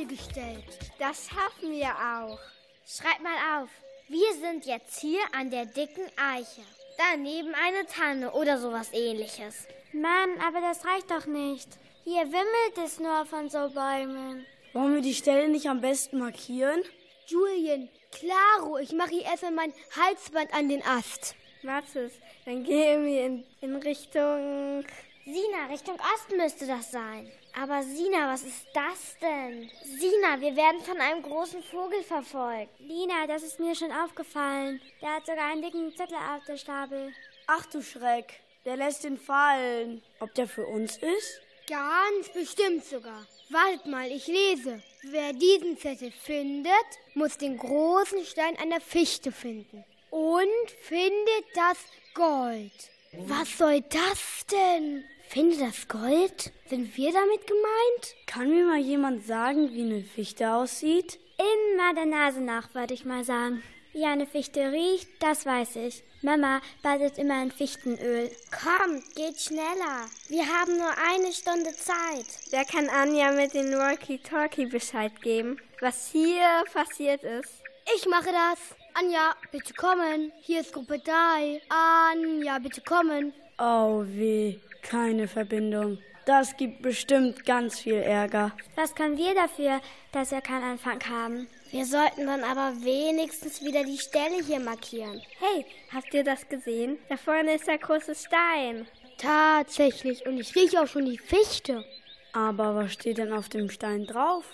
Alleine 0.00 0.06
gestellt. 0.06 0.64
Das 0.98 1.28
schaffen 1.28 1.72
wir 1.72 1.88
auch. 1.88 2.38
Schreib 2.86 3.20
mal 3.22 3.62
auf. 3.62 3.68
Wir 4.08 4.32
sind 4.34 4.66
jetzt 4.66 5.00
hier 5.00 5.20
an 5.32 5.50
der 5.50 5.66
dicken 5.66 6.06
Eiche. 6.16 6.62
Daneben 6.98 7.54
eine 7.54 7.86
Tanne 7.86 8.32
oder 8.32 8.58
sowas 8.58 8.92
ähnliches. 8.92 9.66
Mann, 9.92 10.30
aber 10.46 10.60
das 10.60 10.84
reicht 10.84 11.10
doch 11.10 11.26
nicht. 11.26 11.68
Hier 12.04 12.26
wimmelt 12.26 12.78
es 12.84 12.98
nur 12.98 13.24
von 13.26 13.48
so 13.48 13.70
Bäumen. 13.70 14.44
Wollen 14.72 14.94
wir 14.94 15.02
die 15.02 15.14
Stelle 15.14 15.48
nicht 15.48 15.68
am 15.68 15.80
besten 15.80 16.18
markieren? 16.18 16.82
Julien, 17.26 17.88
Claro, 18.10 18.78
ich 18.78 18.92
mache 18.92 19.10
hier 19.10 19.22
erstmal 19.22 19.52
mein 19.52 19.72
Halsband 19.96 20.52
an 20.52 20.68
den 20.68 20.82
Ast. 20.84 21.36
Mathis, 21.62 22.12
dann 22.44 22.64
gehen 22.64 23.06
wir 23.06 23.26
in, 23.26 23.44
in 23.60 23.76
Richtung... 23.76 24.84
Sina, 25.24 25.66
Richtung 25.70 25.94
Osten 25.94 26.38
müsste 26.38 26.66
das 26.66 26.90
sein. 26.90 27.30
Aber 27.54 27.82
Sina, 27.82 28.32
was 28.32 28.42
ist 28.42 28.66
das 28.72 29.16
denn? 29.20 29.70
Sina, 29.84 30.40
wir 30.40 30.54
werden 30.56 30.80
von 30.82 31.00
einem 31.00 31.22
großen 31.22 31.62
Vogel 31.64 32.02
verfolgt. 32.02 32.78
Lina, 32.78 33.26
das 33.26 33.42
ist 33.42 33.58
mir 33.58 33.74
schon 33.74 33.92
aufgefallen. 33.92 34.80
Der 35.02 35.16
hat 35.16 35.26
sogar 35.26 35.50
einen 35.50 35.62
dicken 35.62 35.94
Zettel 35.96 36.16
auf 36.16 36.44
der 36.46 36.56
Stapel. 36.56 37.12
Ach 37.46 37.66
du 37.66 37.82
Schreck, 37.82 38.40
der 38.64 38.76
lässt 38.76 39.04
ihn 39.04 39.18
fallen. 39.18 40.02
Ob 40.20 40.34
der 40.34 40.46
für 40.46 40.66
uns 40.66 40.96
ist? 40.96 41.40
Ganz 41.68 42.28
bestimmt 42.32 42.84
sogar. 42.84 43.26
Wartet 43.50 43.86
mal, 43.86 44.10
ich 44.10 44.26
lese. 44.26 44.82
Wer 45.02 45.32
diesen 45.32 45.76
Zettel 45.76 46.12
findet, 46.12 46.72
muss 47.14 47.36
den 47.36 47.56
großen 47.58 48.24
Stein 48.24 48.56
einer 48.58 48.80
Fichte 48.80 49.32
finden. 49.32 49.84
Und 50.10 50.70
findet 50.82 51.44
das 51.54 51.78
Gold. 52.14 52.72
Was 53.12 53.58
soll 53.58 53.80
das 53.82 54.46
denn? 54.50 55.04
Finde 55.32 55.56
das 55.58 55.86
Gold? 55.86 56.50
Sind 56.66 56.96
wir 56.96 57.12
damit 57.12 57.46
gemeint? 57.46 58.16
Kann 58.26 58.50
mir 58.50 58.66
mal 58.66 58.80
jemand 58.80 59.24
sagen, 59.24 59.72
wie 59.72 59.82
eine 59.82 60.02
Fichte 60.02 60.50
aussieht? 60.50 61.20
Immer 61.38 61.94
der 61.94 62.06
Nase 62.06 62.40
nach, 62.40 62.74
würde 62.74 62.94
ich 62.94 63.04
mal 63.04 63.22
sagen. 63.22 63.62
Wie 63.92 64.04
eine 64.04 64.26
Fichte 64.26 64.72
riecht, 64.72 65.06
das 65.20 65.46
weiß 65.46 65.76
ich. 65.76 66.02
Mama 66.22 66.60
badet 66.82 67.16
immer 67.18 67.44
in 67.44 67.52
Fichtenöl. 67.52 68.28
Komm, 68.50 69.04
geht 69.14 69.40
schneller. 69.40 70.08
Wir 70.26 70.48
haben 70.48 70.76
nur 70.76 70.90
eine 70.98 71.32
Stunde 71.32 71.70
Zeit. 71.76 72.26
Wer 72.50 72.64
kann 72.64 72.88
Anja 72.88 73.30
mit 73.30 73.54
dem 73.54 73.70
Walkie-Talkie 73.70 74.66
Bescheid 74.66 75.12
geben, 75.22 75.60
was 75.80 76.10
hier 76.10 76.64
passiert 76.72 77.22
ist? 77.22 77.62
Ich 77.94 78.04
mache 78.08 78.32
das. 78.32 78.58
Anja, 78.94 79.36
bitte 79.52 79.74
kommen. 79.74 80.32
Hier 80.40 80.62
ist 80.62 80.72
Gruppe 80.72 80.98
3. 80.98 81.62
Anja, 81.68 82.58
bitte 82.58 82.80
kommen. 82.80 83.32
Oh 83.58 84.02
weh, 84.06 84.58
keine 84.82 85.28
Verbindung. 85.28 85.98
Das 86.26 86.56
gibt 86.56 86.82
bestimmt 86.82 87.44
ganz 87.44 87.80
viel 87.80 87.94
Ärger. 87.94 88.52
Was 88.76 88.94
können 88.94 89.16
wir 89.16 89.34
dafür, 89.34 89.80
dass 90.12 90.30
wir 90.30 90.40
keinen 90.40 90.72
Anfang 90.72 91.00
haben? 91.08 91.48
Wir 91.70 91.86
sollten 91.86 92.26
dann 92.26 92.44
aber 92.44 92.74
wenigstens 92.82 93.62
wieder 93.62 93.84
die 93.84 93.98
Stelle 93.98 94.42
hier 94.44 94.60
markieren. 94.60 95.20
Hey, 95.38 95.64
habt 95.92 96.12
ihr 96.12 96.24
das 96.24 96.48
gesehen? 96.48 96.98
Da 97.08 97.16
vorne 97.16 97.54
ist 97.54 97.66
der 97.66 97.78
große 97.78 98.14
Stein. 98.14 98.86
Tatsächlich. 99.18 100.26
Und 100.26 100.38
ich 100.38 100.54
rieche 100.54 100.80
auch 100.80 100.86
schon 100.86 101.06
die 101.06 101.18
Fichte. 101.18 101.84
Aber 102.32 102.74
was 102.74 102.92
steht 102.92 103.18
denn 103.18 103.32
auf 103.32 103.48
dem 103.48 103.70
Stein 103.70 104.06
drauf? 104.06 104.44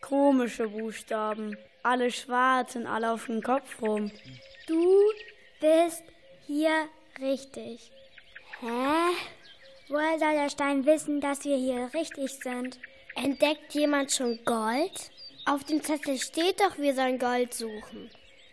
Komische 0.00 0.68
Buchstaben. 0.68 1.56
Alle 1.82 2.10
schwarz 2.10 2.76
und 2.76 2.86
alle 2.86 3.12
auf 3.12 3.26
dem 3.26 3.42
Kopf 3.42 3.80
rum. 3.80 4.10
Du 4.66 5.02
bist 5.60 6.02
hier 6.46 6.88
richtig. 7.20 7.90
Hä? 8.60 9.14
Woher 9.90 10.18
soll 10.18 10.32
der 10.32 10.50
Stein 10.50 10.84
wissen, 10.84 11.20
dass 11.22 11.44
wir 11.44 11.56
hier 11.56 11.90
richtig 11.94 12.30
sind? 12.42 12.78
Entdeckt 13.14 13.72
jemand 13.72 14.12
schon 14.12 14.38
Gold? 14.44 15.10
Auf 15.46 15.64
dem 15.64 15.82
Zettel 15.82 16.18
steht 16.18 16.60
doch, 16.60 16.76
wir 16.76 16.94
sollen 16.94 17.18
Gold 17.18 17.54
suchen. 17.54 18.10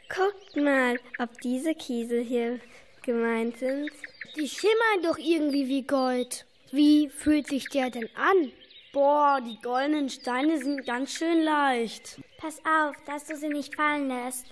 Guckt 0.08 0.56
mal, 0.56 0.98
ob 1.20 1.42
diese 1.42 1.76
Kiesel 1.76 2.24
hier 2.24 2.62
gemeint 3.02 3.58
sind. 3.58 3.92
Die 4.38 4.48
schimmern 4.48 5.04
doch 5.04 5.18
irgendwie 5.18 5.68
wie 5.68 5.82
Gold. 5.82 6.46
Wie 6.72 7.10
fühlt 7.10 7.48
sich 7.48 7.68
der 7.68 7.90
denn 7.90 8.10
an? 8.16 8.54
Boah, 8.94 9.42
die 9.46 9.60
goldenen 9.62 10.10
Steine 10.10 10.58
sind 10.58 10.86
ganz 10.86 11.12
schön 11.16 11.44
leicht. 11.44 12.18
Pass 12.38 12.60
auf, 12.60 12.96
dass 13.06 13.26
du 13.26 13.36
sie 13.36 13.50
nicht 13.50 13.76
fallen 13.76 14.08
lässt. 14.08 14.46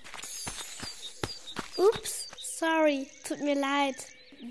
Ups, 1.78 2.28
sorry, 2.60 3.08
tut 3.26 3.40
mir 3.40 3.56
leid. 3.56 3.96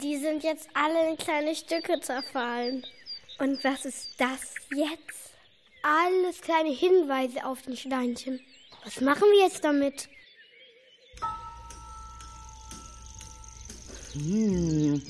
Die 0.01 0.17
sind 0.17 0.43
jetzt 0.43 0.69
alle 0.73 1.11
in 1.11 1.19
kleine 1.19 1.55
Stücke 1.55 2.01
zerfallen. 2.01 2.85
Und 3.39 3.63
was 3.63 3.85
ist 3.85 4.15
das 4.19 4.55
jetzt? 4.75 5.33
Alles 5.83 6.41
kleine 6.41 6.71
Hinweise 6.71 7.45
auf 7.45 7.63
den 7.63 7.77
Steinchen. 7.77 8.41
Was 8.85 9.01
machen 9.01 9.25
wir 9.33 9.45
jetzt 9.45 9.65
damit? 9.65 10.09
Hm. 14.15 15.03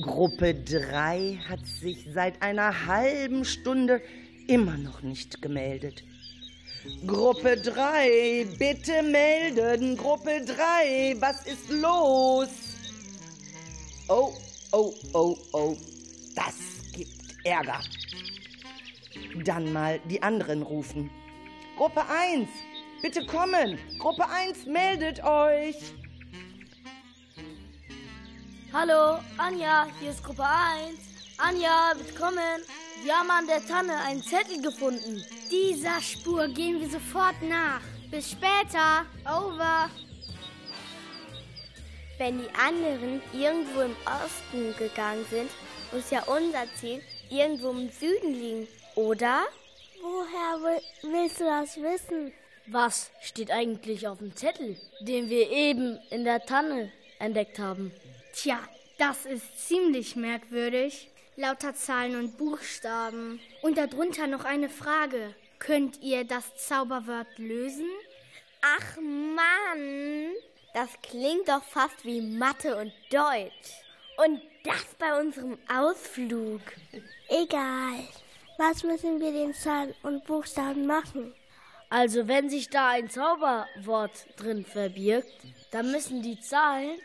Gruppe 0.00 0.54
3 0.54 1.38
hat 1.48 1.64
sich 1.64 2.06
seit 2.12 2.42
einer 2.42 2.86
halben 2.86 3.44
Stunde 3.44 4.02
immer 4.48 4.76
noch 4.76 5.02
nicht 5.02 5.40
gemeldet. 5.42 6.02
Gruppe 7.06 7.56
3, 7.56 8.46
bitte 8.58 9.02
melden. 9.02 9.96
Gruppe 9.96 10.44
3, 10.44 11.16
was 11.20 11.46
ist 11.46 11.70
los? 11.70 12.67
Oh, 14.10 14.32
oh, 14.72 14.94
oh, 15.12 15.36
oh, 15.52 15.76
das 16.34 16.54
gibt 16.92 17.36
Ärger. 17.44 17.78
Dann 19.44 19.70
mal 19.70 20.00
die 20.06 20.22
anderen 20.22 20.62
rufen. 20.62 21.10
Gruppe 21.76 22.02
1, 22.08 22.48
bitte 23.02 23.26
kommen. 23.26 23.78
Gruppe 23.98 24.26
1, 24.26 24.64
meldet 24.64 25.22
euch. 25.22 25.76
Hallo, 28.72 29.18
Anja, 29.36 29.86
hier 30.00 30.10
ist 30.10 30.24
Gruppe 30.24 30.44
1. 30.44 30.98
Anja, 31.36 31.92
bitte 31.98 32.14
kommen. 32.14 32.62
Wir 33.04 33.12
haben 33.12 33.30
an 33.30 33.46
der 33.46 33.64
Tanne 33.66 33.94
einen 34.06 34.22
Zettel 34.22 34.62
gefunden. 34.62 35.22
Dieser 35.50 36.00
Spur 36.00 36.48
gehen 36.48 36.80
wir 36.80 36.88
sofort 36.88 37.42
nach. 37.42 37.82
Bis 38.10 38.30
später. 38.30 39.04
Over. 39.26 39.90
Wenn 42.18 42.40
die 42.40 42.54
anderen 42.54 43.22
irgendwo 43.32 43.82
im 43.82 43.96
Osten 44.04 44.76
gegangen 44.76 45.24
sind, 45.30 45.50
muss 45.92 46.10
ja 46.10 46.24
unser 46.24 46.66
Ziel 46.74 47.00
irgendwo 47.30 47.70
im 47.70 47.88
Süden 47.90 48.34
liegen, 48.34 48.68
oder? 48.96 49.44
Woher 50.02 50.80
willst 51.02 51.40
du 51.40 51.44
das 51.44 51.76
wissen? 51.76 52.32
Was 52.66 53.10
steht 53.20 53.50
eigentlich 53.50 54.08
auf 54.08 54.18
dem 54.18 54.34
Zettel, 54.34 54.76
den 55.00 55.30
wir 55.30 55.48
eben 55.50 55.98
in 56.10 56.24
der 56.24 56.44
Tanne 56.44 56.92
entdeckt 57.20 57.58
haben? 57.60 57.92
Tja, 58.34 58.58
das 58.98 59.24
ist 59.24 59.68
ziemlich 59.68 60.16
merkwürdig. 60.16 61.10
Lauter 61.36 61.74
Zahlen 61.74 62.16
und 62.16 62.36
Buchstaben. 62.36 63.38
Und 63.62 63.78
darunter 63.78 64.26
noch 64.26 64.44
eine 64.44 64.68
Frage. 64.68 65.34
Könnt 65.60 66.02
ihr 66.02 66.24
das 66.24 66.56
Zauberwort 66.56 67.38
lösen? 67.38 67.88
Ach 68.60 68.96
Mann, 68.96 70.32
das 70.78 70.90
klingt 71.02 71.48
doch 71.48 71.64
fast 71.64 72.04
wie 72.04 72.20
Mathe 72.20 72.76
und 72.76 72.92
Deutsch. 73.10 73.82
Und 74.16 74.40
das 74.62 74.86
bei 74.96 75.18
unserem 75.18 75.58
Ausflug. 75.68 76.60
Egal. 77.28 78.06
Was 78.58 78.84
müssen 78.84 79.20
wir 79.20 79.32
den 79.32 79.54
Zahlen 79.54 79.92
und 80.04 80.24
Buchstaben 80.24 80.86
machen? 80.86 81.34
Also 81.90 82.28
wenn 82.28 82.48
sich 82.48 82.70
da 82.70 82.90
ein 82.90 83.10
Zauberwort 83.10 84.26
drin 84.36 84.64
verbirgt, 84.64 85.32
dann 85.72 85.90
müssen 85.90 86.22
die 86.22 86.38
Zahlen 86.38 86.98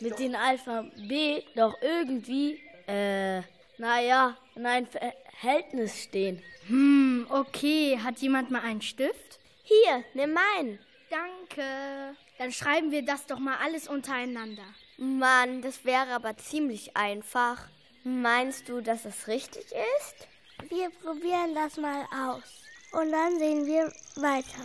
mit 0.00 0.18
dem 0.18 0.34
Alphabet 0.34 1.44
doch 1.54 1.74
irgendwie, 1.82 2.60
äh, 2.88 3.42
naja, 3.78 4.36
in 4.56 4.66
ein 4.66 4.88
Verhältnis 4.88 6.02
stehen. 6.02 6.42
Hm, 6.66 7.26
okay. 7.30 7.96
Hat 8.02 8.18
jemand 8.18 8.50
mal 8.50 8.62
einen 8.62 8.82
Stift? 8.82 9.38
Hier, 9.62 10.04
nimm 10.14 10.32
meinen. 10.32 10.80
Danke. 11.10 12.16
Dann 12.40 12.52
schreiben 12.52 12.90
wir 12.90 13.04
das 13.04 13.26
doch 13.26 13.38
mal 13.38 13.58
alles 13.62 13.86
untereinander. 13.86 14.64
Mann, 14.96 15.60
das 15.60 15.84
wäre 15.84 16.08
aber 16.08 16.38
ziemlich 16.38 16.96
einfach. 16.96 17.68
Meinst 18.02 18.66
du, 18.66 18.80
dass 18.80 19.04
es 19.04 19.28
richtig 19.28 19.66
ist? 19.66 20.70
Wir 20.70 20.88
probieren 20.88 21.54
das 21.54 21.76
mal 21.76 22.06
aus. 22.06 22.64
Und 22.92 23.12
dann 23.12 23.38
sehen 23.38 23.66
wir 23.66 23.92
weiter. 24.16 24.64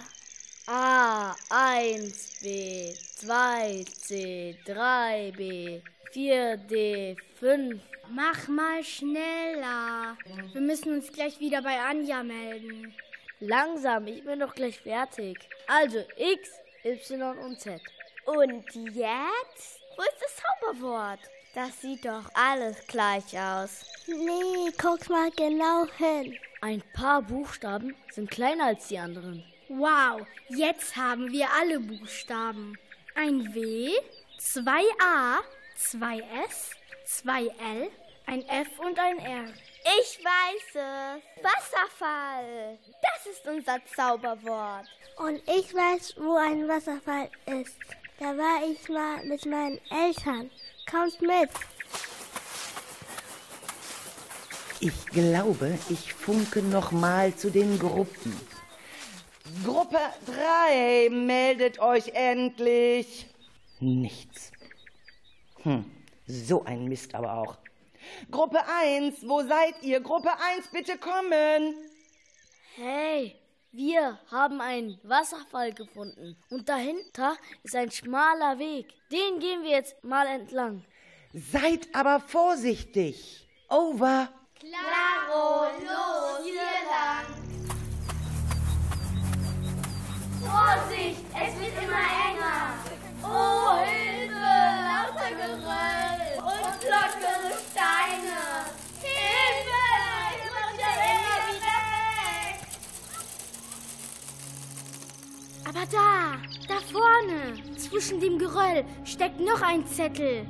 A, 0.68 1.36
1, 1.50 2.40
B, 2.42 2.94
2, 3.18 3.84
C, 3.92 4.58
3, 4.66 5.34
B, 5.36 5.82
4, 6.14 6.56
D, 6.56 7.18
5. 7.42 7.82
Mach 8.10 8.48
mal 8.48 8.86
schneller. 8.86 10.18
Wir 10.54 10.62
müssen 10.62 10.94
uns 10.94 11.12
gleich 11.12 11.42
wieder 11.42 11.62
bei 11.62 11.78
Anja 11.78 12.24
melden. 12.24 12.96
Langsam, 13.42 14.08
ich 14.08 14.24
bin 14.24 14.40
doch 14.40 14.56
gleich 14.56 14.80
fertig. 14.80 15.38
Also 15.68 16.00
X, 16.16 16.50
Y 16.86 17.40
und 17.40 17.60
Z. 17.60 17.82
Und 18.26 18.64
jetzt? 18.76 19.82
Wo 19.98 20.04
ist 20.04 20.22
das 20.22 20.36
Zauberwort? 20.62 21.20
Das 21.56 21.82
sieht 21.82 22.06
doch 22.06 22.30
alles 22.36 22.86
gleich 22.86 23.38
aus. 23.40 23.86
Nee, 24.06 24.72
guck 24.80 25.10
mal 25.10 25.32
genau 25.32 25.88
hin. 25.98 26.38
Ein 26.62 26.84
paar 26.94 27.24
Buchstaben 27.24 27.96
sind 28.12 28.30
kleiner 28.30 28.66
als 28.66 28.88
die 28.88 29.00
anderen. 29.00 29.44
Wow, 29.68 30.28
jetzt 30.50 30.96
haben 30.96 31.32
wir 31.32 31.48
alle 31.60 31.80
Buchstaben. 31.80 32.78
Ein 33.16 33.56
W, 33.56 33.92
zwei 34.38 34.84
A, 35.02 35.40
zwei 35.76 36.20
S, 36.48 36.70
zwei 37.06 37.48
L, 37.48 37.90
ein 38.28 38.48
F 38.48 38.80
und 38.80 38.98
ein 39.00 39.20
R. 39.20 39.46
Ich 40.00 40.20
weiß 40.24 40.76
es. 40.76 41.44
Wasserfall. 41.44 42.78
Das 43.02 43.34
ist 43.34 43.48
unser 43.48 43.80
Zauberwort. 43.96 44.88
Und 45.18 45.42
ich 45.48 45.74
weiß, 45.74 46.16
wo 46.18 46.36
ein 46.36 46.68
Wasserfall 46.68 47.30
ist. 47.46 47.78
Da 48.20 48.26
war 48.26 48.64
ich 48.70 48.90
mal 48.90 49.24
mit 49.26 49.46
meinen 49.46 49.80
Eltern. 49.92 50.50
Kommt 50.90 51.22
mit. 51.22 51.50
Ich 54.80 55.06
glaube, 55.08 55.78
ich 55.90 56.14
funke 56.14 56.62
noch 56.62 56.92
mal 56.92 57.34
zu 57.36 57.50
den 57.50 57.80
Gruppen. 57.80 58.40
Gruppe 59.64 60.00
3, 60.26 61.10
meldet 61.12 61.80
euch 61.80 62.10
endlich. 62.14 63.28
Nichts. 63.80 64.52
Hm, 65.64 65.86
so 66.28 66.66
ein 66.66 66.86
Mist 66.86 67.16
aber 67.16 67.34
auch. 67.38 67.58
Gruppe 68.32 68.60
1, 68.68 69.28
wo 69.28 69.42
seid 69.44 69.82
ihr? 69.82 70.00
Gruppe 70.00 70.32
1, 70.32 70.68
bitte 70.72 70.98
kommen. 70.98 71.76
Hey, 72.76 73.36
wir 73.72 74.20
haben 74.32 74.62
einen 74.62 75.00
Wasserfall 75.04 75.74
gefunden. 75.74 76.38
Und 76.50 76.70
dahinter 76.70 77.36
ist 77.64 77.76
ein 77.76 77.92
schmaler 77.92 78.58
Weg. 78.58 78.88
Den 79.12 79.40
gehen 79.40 79.64
wir 79.64 79.72
jetzt 79.72 80.02
mal 80.04 80.26
entlang. 80.28 80.86
Seid 81.34 81.94
aber 81.94 82.22
vorsichtig. 82.22 83.48
Over. 83.70 84.30
Klaro, 84.58 85.66
los, 85.82 86.46
hier 86.46 86.62
lang. 86.90 87.26
Vorsicht, 90.42 91.22
es 91.34 91.60
wird 91.60 91.84
immer 91.84 92.06
enger. 92.30 92.76
Oh, 93.22 93.84
Hilfe, 93.84 94.32
lauter 94.32 95.32
Geröll 95.36 96.15
lockere 96.96 97.52
Steine. 97.72 98.40
Hilfe, 99.02 99.84
rutscht 100.54 100.80
ja 100.80 100.92
immer 101.12 101.40
wieder 101.52 101.76
weg. 101.92 102.56
Aber 105.68 105.86
da, 105.92 106.38
da 106.68 106.78
vorne, 106.92 107.78
zwischen 107.78 108.20
dem 108.20 108.40
Geröll, 108.40 108.86
steckt 109.04 109.40
noch 109.40 109.62
ein 109.62 109.86
Zettel. 109.88 110.46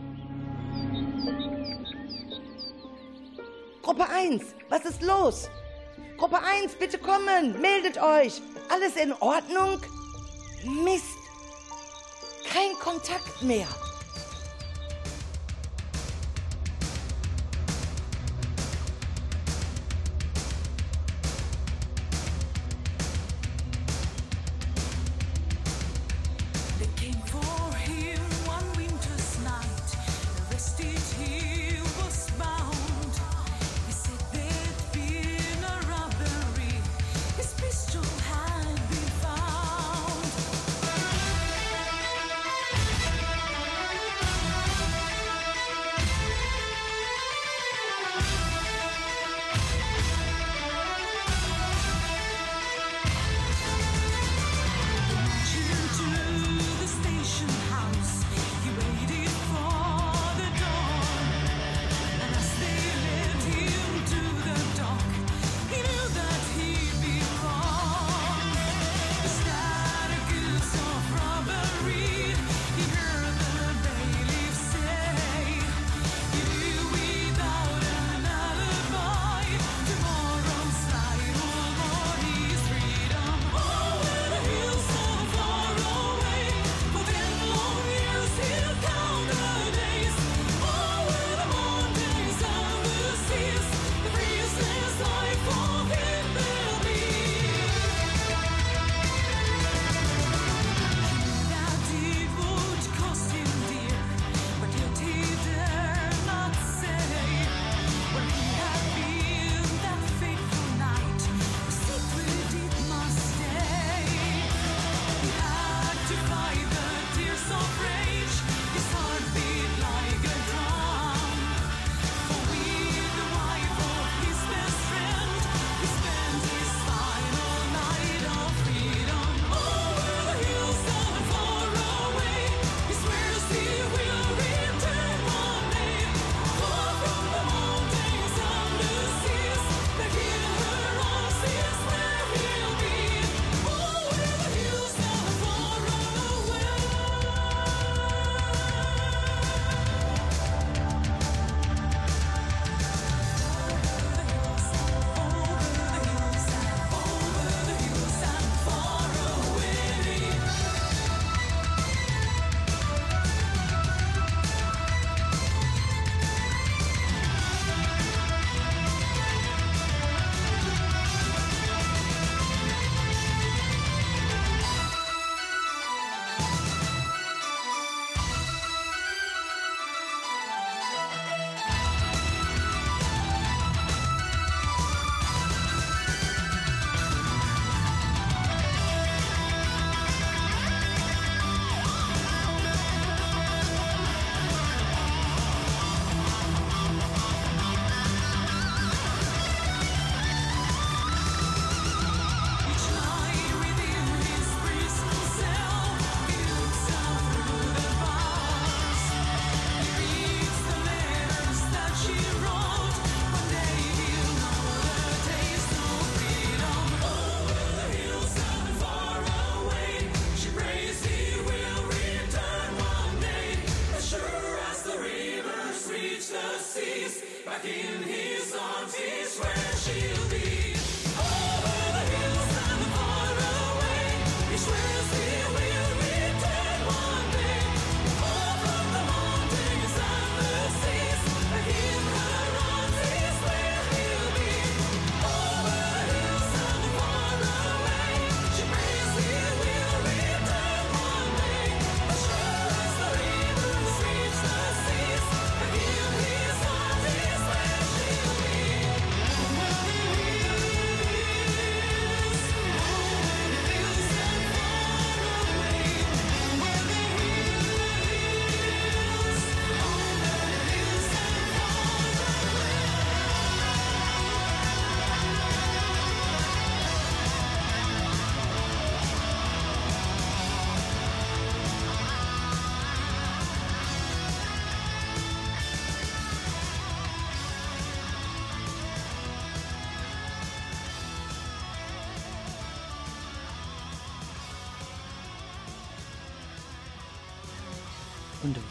Gruppe 3.81 4.08
1, 4.10 4.43
was 4.69 4.86
ist 4.86 5.01
los? 5.03 5.49
Gruppe 6.17 6.41
1, 6.41 6.75
bitte 6.75 6.97
kommen, 6.97 7.60
meldet 7.62 8.01
euch. 8.01 8.41
Alles 8.69 8.95
in 8.95 9.13
Ordnung? 9.13 9.79
Mist. 10.84 11.05
Kein 12.51 12.73
Kontakt 12.79 13.41
mehr. 13.41 13.67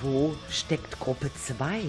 Wo 0.04 0.34
steckt 0.50 1.00
Gruppe 1.00 1.30
2? 1.34 1.82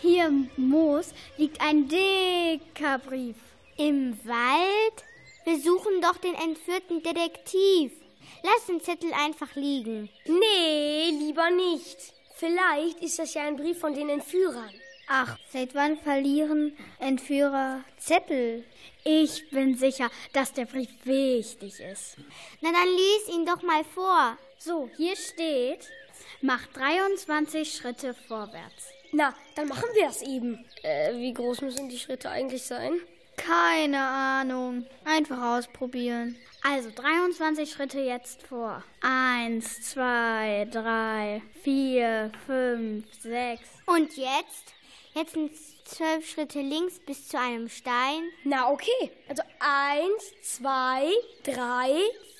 Hier 0.00 0.26
im 0.26 0.50
Moos 0.56 1.14
liegt 1.38 1.60
ein 1.60 1.88
dicker 1.88 2.98
Brief. 2.98 3.36
Im 3.76 4.18
Wald? 4.24 5.04
Wir 5.44 5.58
suchen 5.58 6.02
doch 6.02 6.18
den 6.18 6.34
entführten 6.34 7.02
Detektiv. 7.02 7.92
Lass 8.42 8.66
den 8.66 8.80
Zettel 8.80 9.12
einfach 9.14 9.54
liegen. 9.54 10.10
Nee, 10.26 11.10
lieber 11.10 11.50
nicht. 11.50 11.96
Vielleicht 12.36 13.00
ist 13.00 13.18
das 13.18 13.34
ja 13.34 13.42
ein 13.42 13.56
Brief 13.56 13.78
von 13.78 13.94
den 13.94 14.10
Entführern. 14.10 14.70
Ach, 15.08 15.36
seit 15.52 15.74
wann 15.74 15.98
verlieren 15.98 16.76
Entführer 16.98 17.82
Zettel? 17.96 18.64
Ich 19.04 19.50
bin 19.50 19.76
sicher, 19.76 20.10
dass 20.32 20.52
der 20.52 20.66
Brief 20.66 20.90
wichtig 21.04 21.80
ist. 21.80 22.16
Na 22.60 22.70
dann 22.70 22.88
lies 22.88 23.34
ihn 23.34 23.46
doch 23.46 23.62
mal 23.62 23.84
vor. 23.84 24.38
So, 24.62 24.90
hier 24.94 25.16
steht, 25.16 25.88
mach 26.42 26.66
23 26.66 27.72
Schritte 27.72 28.12
vorwärts. 28.12 28.90
Na, 29.10 29.34
dann 29.56 29.68
machen 29.68 29.88
wir 29.94 30.04
das 30.04 30.20
eben. 30.20 30.66
Äh, 30.82 31.14
wie 31.14 31.32
groß 31.32 31.62
müssen 31.62 31.88
die 31.88 31.98
Schritte 31.98 32.28
eigentlich 32.28 32.64
sein? 32.64 33.00
Keine 33.38 33.98
Ahnung. 33.98 34.86
Einfach 35.06 35.56
ausprobieren. 35.56 36.36
Also 36.62 36.90
23 36.94 37.70
Schritte 37.70 38.00
jetzt 38.00 38.42
vor. 38.42 38.84
Eins, 39.00 39.80
zwei, 39.80 40.68
drei, 40.70 41.40
vier, 41.64 42.30
fünf, 42.44 43.06
sechs. 43.18 43.66
Und 43.86 44.14
jetzt? 44.18 44.74
Jetzt 45.14 45.32
sind 45.32 45.52
zwölf 45.86 46.28
Schritte 46.28 46.60
links 46.60 46.98
bis 46.98 47.28
zu 47.28 47.38
einem 47.38 47.70
Stein. 47.70 48.28
Na, 48.44 48.70
okay. 48.70 49.10
Also 49.26 49.42
eins, 49.58 50.34
zwei, 50.42 51.10
drei, 51.44 51.94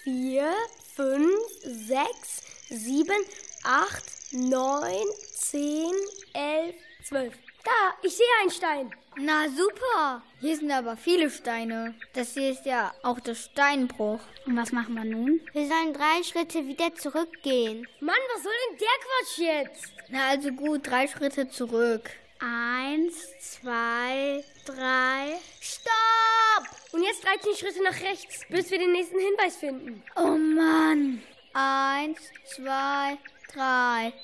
vier, 0.05 0.53
fünf, 1.01 1.41
sechs, 1.63 2.43
sieben, 2.69 3.25
acht, 3.65 4.05
neun, 4.33 5.07
zehn, 5.33 5.95
elf, 6.35 6.75
zwölf. 7.03 7.33
Da, 7.65 7.71
ich 8.03 8.15
sehe 8.15 8.27
einen 8.43 8.51
Stein. 8.51 8.95
Na 9.17 9.49
super. 9.49 10.23
Hier 10.41 10.57
sind 10.57 10.71
aber 10.71 10.99
viele 10.99 11.31
Steine. 11.31 11.95
Das 12.13 12.35
hier 12.35 12.51
ist 12.51 12.67
ja 12.67 12.93
auch 13.03 13.19
der 13.21 13.35
Steinbruch. 13.35 14.21
Und 14.45 14.57
was 14.59 14.73
machen 14.73 14.95
wir 14.95 15.05
nun? 15.05 15.41
Wir 15.53 15.67
sollen 15.69 15.95
drei 15.95 16.23
Schritte 16.23 16.67
wieder 16.67 16.95
zurückgehen. 16.95 17.89
Mann, 18.01 18.17
was 18.35 18.43
soll 18.43 18.53
denn 18.69 18.79
der 18.79 18.99
Quatsch 19.07 19.39
jetzt? 19.39 19.93
Na 20.11 20.29
also 20.29 20.51
gut, 20.53 20.87
drei 20.87 21.09
Schritte 21.09 21.49
zurück. 21.49 22.11
Eins, 22.41 23.39
zwei, 23.39 24.43
drei. 24.65 25.39
Stopp! 25.61 26.65
Und 26.93 27.03
jetzt 27.03 27.23
13 27.23 27.55
Schritte 27.55 27.83
nach 27.83 28.01
rechts, 28.01 28.47
bis 28.49 28.71
wir 28.71 28.79
den 28.79 28.93
nächsten 28.93 29.19
Hinweis 29.19 29.57
finden. 29.57 30.03
Oh 30.17 30.39
Mann. 30.39 31.23
Eins, 31.53 32.19
zwei, 32.47 33.19
drei. 33.53 34.15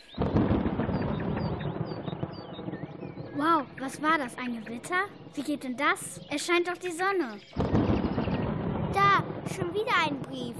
Wow, 3.35 3.67
was 3.79 4.01
war 4.01 4.17
das? 4.17 4.39
Ein 4.39 4.65
Gewitter? 4.65 5.05
Wie 5.35 5.43
geht 5.43 5.65
denn 5.65 5.77
das? 5.77 6.19
Es 6.31 6.47
scheint 6.47 6.67
doch 6.69 6.79
die 6.79 6.93
Sonne. 6.93 7.39
Da, 8.95 9.23
schon 9.55 9.75
wieder 9.75 9.93
ein 10.07 10.19
Brief. 10.23 10.57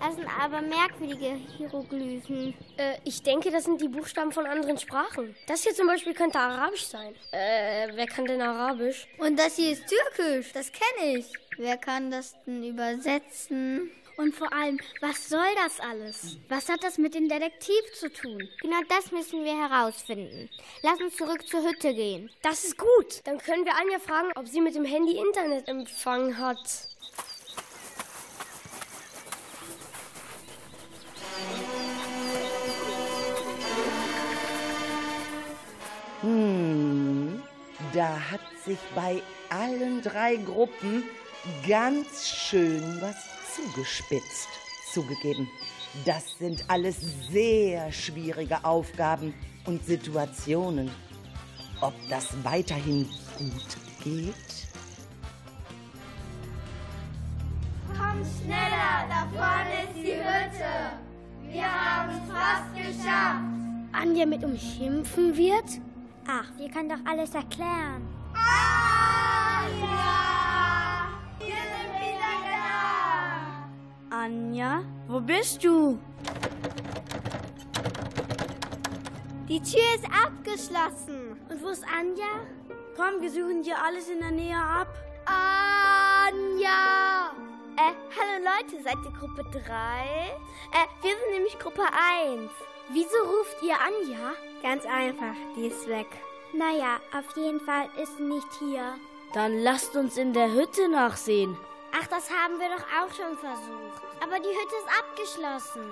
Das 0.00 0.14
sind 0.14 0.28
aber 0.28 0.60
merkwürdige 0.60 1.38
Hieroglyphen. 1.56 2.54
Äh, 2.76 2.98
ich 3.04 3.22
denke, 3.22 3.50
das 3.50 3.64
sind 3.64 3.80
die 3.80 3.88
Buchstaben 3.88 4.32
von 4.32 4.46
anderen 4.46 4.78
Sprachen. 4.78 5.34
Das 5.46 5.62
hier 5.62 5.74
zum 5.74 5.86
Beispiel 5.86 6.14
könnte 6.14 6.38
Arabisch 6.38 6.86
sein. 6.86 7.14
Äh, 7.32 7.88
wer 7.94 8.06
kann 8.06 8.26
denn 8.26 8.42
Arabisch? 8.42 9.08
Und 9.18 9.38
das 9.38 9.56
hier 9.56 9.72
ist 9.72 9.84
Türkisch. 9.86 10.52
Das 10.52 10.70
kenne 10.70 11.18
ich. 11.18 11.26
Wer 11.56 11.76
kann 11.76 12.10
das 12.10 12.34
denn 12.44 12.62
übersetzen? 12.62 13.90
Und 14.16 14.34
vor 14.34 14.50
allem, 14.52 14.78
was 15.02 15.28
soll 15.28 15.46
das 15.62 15.78
alles? 15.78 16.38
Was 16.48 16.70
hat 16.70 16.82
das 16.82 16.96
mit 16.96 17.14
dem 17.14 17.28
Detektiv 17.28 17.80
zu 17.92 18.10
tun? 18.10 18.48
Genau 18.62 18.80
das 18.88 19.12
müssen 19.12 19.44
wir 19.44 19.54
herausfinden. 19.54 20.48
Lass 20.82 21.00
uns 21.00 21.16
zurück 21.16 21.46
zur 21.46 21.62
Hütte 21.62 21.92
gehen. 21.92 22.30
Das 22.42 22.64
ist 22.64 22.78
gut. 22.78 23.20
Dann 23.24 23.38
können 23.38 23.66
wir 23.66 23.74
Anja 23.74 23.98
fragen, 23.98 24.30
ob 24.36 24.48
sie 24.48 24.62
mit 24.62 24.74
dem 24.74 24.86
Handy 24.86 25.18
Internetempfang 25.18 26.38
hat. 26.38 26.88
Da 37.96 38.20
hat 38.30 38.40
sich 38.64 38.78
bei 38.94 39.22
allen 39.48 40.02
drei 40.02 40.36
Gruppen 40.36 41.04
ganz 41.66 42.28
schön 42.28 43.00
was 43.00 43.16
zugespitzt. 43.54 44.48
Zugegeben, 44.92 45.48
das 46.04 46.36
sind 46.38 46.62
alles 46.68 46.98
sehr 47.30 47.90
schwierige 47.90 48.62
Aufgaben 48.64 49.32
und 49.64 49.84
Situationen. 49.84 50.90
Ob 51.80 51.94
das 52.10 52.28
weiterhin 52.44 53.08
gut 53.38 53.76
geht? 54.04 54.34
Komm 57.88 58.22
schneller, 58.42 59.06
da 59.08 59.26
vorne 59.34 59.84
ist 59.84 59.96
die 59.96 60.16
Hütte. 60.16 60.92
Wir 61.50 61.64
haben 61.64 62.10
es 62.10 62.30
fast 62.30 62.74
geschafft. 62.74 63.44
Anja 63.92 64.26
mit 64.26 64.44
uns 64.44 64.60
schimpfen 64.60 65.34
wird? 65.34 65.80
Ach, 66.28 66.46
wir 66.56 66.68
können 66.68 66.88
doch 66.88 66.98
alles 67.08 67.32
erklären. 67.34 68.04
Anja! 68.34 69.86
Wir 71.38 71.46
sind 71.46 71.94
wieder 71.94 72.34
da. 74.10 74.16
Anja, 74.24 74.82
wo 75.06 75.20
bist 75.20 75.62
du? 75.62 76.00
Die 79.48 79.62
Tür 79.62 79.94
ist 79.94 80.04
abgeschlossen. 80.06 81.36
Und 81.48 81.62
wo 81.62 81.68
ist 81.68 81.84
Anja? 81.84 82.40
Komm, 82.96 83.20
wir 83.20 83.30
suchen 83.30 83.62
dir 83.62 83.80
alles 83.80 84.08
in 84.08 84.18
der 84.18 84.32
Nähe 84.32 84.56
ab. 84.56 84.88
Anja! 85.26 87.30
Äh, 87.76 87.92
hallo 88.18 88.42
Leute, 88.42 88.82
seid 88.82 88.96
ihr 89.04 89.12
Gruppe 89.12 89.44
3? 89.52 89.60
Äh, 89.60 90.88
wir 91.02 91.10
sind 91.10 91.30
nämlich 91.34 91.56
Gruppe 91.60 91.82
1. 91.82 92.50
Wieso 92.88 93.16
ruft 93.22 93.62
ihr 93.62 93.78
Anja? 93.80 94.32
Ganz 94.62 94.84
einfach, 94.86 95.34
die 95.56 95.66
ist 95.66 95.88
weg. 95.88 96.06
Naja, 96.52 96.96
auf 97.16 97.36
jeden 97.36 97.60
Fall 97.60 97.88
ist 98.02 98.16
sie 98.16 98.24
nicht 98.24 98.48
hier. 98.58 98.94
Dann 99.32 99.58
lasst 99.62 99.94
uns 99.96 100.16
in 100.16 100.32
der 100.32 100.50
Hütte 100.52 100.88
nachsehen. 100.88 101.56
Ach, 101.92 102.06
das 102.06 102.30
haben 102.30 102.58
wir 102.58 102.68
doch 102.68 102.84
auch 102.84 103.14
schon 103.14 103.36
versucht. 103.38 104.02
Aber 104.22 104.38
die 104.38 104.48
Hütte 104.48 104.76
ist 104.80 104.88
abgeschlossen. 104.98 105.90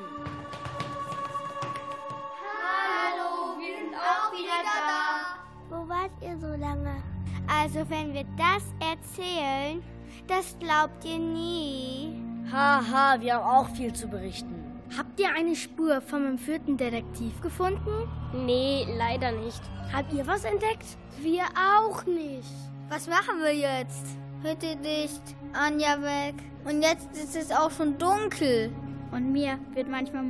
Hallo, 2.62 3.58
wir 3.58 3.76
sind 3.76 3.94
auch 3.94 4.32
wieder 4.32 4.62
da. 4.64 5.38
Wo 5.70 5.88
wart 5.88 6.10
ihr 6.20 6.36
so 6.38 6.48
lange? 6.58 7.02
Also, 7.48 7.88
wenn 7.90 8.14
wir 8.14 8.24
das 8.36 8.64
erzählen, 8.80 9.82
das 10.26 10.56
glaubt 10.58 11.04
ihr 11.04 11.18
nie. 11.18 12.22
Haha, 12.50 13.20
wir 13.20 13.34
haben 13.34 13.44
auch 13.44 13.68
viel 13.76 13.92
zu 13.92 14.08
berichten. 14.08 14.63
Habt 14.96 15.18
ihr 15.18 15.28
eine 15.34 15.56
Spur 15.56 16.00
vom 16.00 16.26
entführten 16.26 16.76
Detektiv 16.76 17.40
gefunden? 17.40 18.08
Nee, 18.32 18.86
leider 18.96 19.32
nicht. 19.32 19.60
Habt 19.92 20.12
ihr 20.12 20.26
was 20.26 20.44
entdeckt? 20.44 20.96
Wir 21.20 21.44
auch 21.78 22.04
nicht. 22.06 22.54
Was 22.88 23.08
machen 23.08 23.40
wir 23.40 23.54
jetzt? 23.54 24.06
Hütte 24.42 24.76
dicht, 24.76 25.22
Anja 25.52 26.00
weg. 26.02 26.34
Und 26.64 26.82
jetzt 26.82 27.12
ist 27.12 27.34
es 27.34 27.50
auch 27.50 27.70
schon 27.70 27.98
dunkel. 27.98 28.70
Und 29.10 29.32
mir 29.32 29.58
wird 29.72 29.88
manchmal 29.88 30.24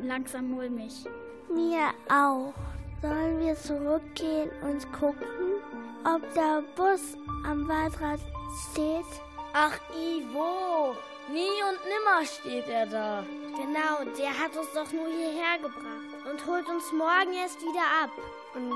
langsam 0.00 0.50
mulmig. 0.50 0.92
Mir 1.52 1.88
auch. 2.08 2.54
Sollen 3.02 3.40
wir 3.40 3.54
zurückgehen 3.54 4.50
und 4.62 4.92
gucken, 4.92 5.26
ob 6.04 6.22
der 6.34 6.62
Bus 6.76 7.16
am 7.46 7.68
Waldrad 7.68 8.20
steht? 8.72 9.06
Ach, 9.52 9.78
Ivo! 9.92 10.94
Nie 11.30 11.62
und 11.68 11.78
nimmer 11.84 12.24
steht 12.24 12.68
er 12.68 12.86
da. 12.86 13.24
Genau, 13.56 14.16
der 14.16 14.30
hat 14.30 14.56
uns 14.56 14.72
doch 14.72 14.90
nur 14.92 15.08
hierher 15.08 15.58
gebracht 15.58 16.30
und 16.30 16.46
holt 16.46 16.66
uns 16.68 16.90
morgen 16.92 17.34
erst 17.34 17.60
wieder 17.60 17.84
ab. 18.02 18.10
Und 18.54 18.72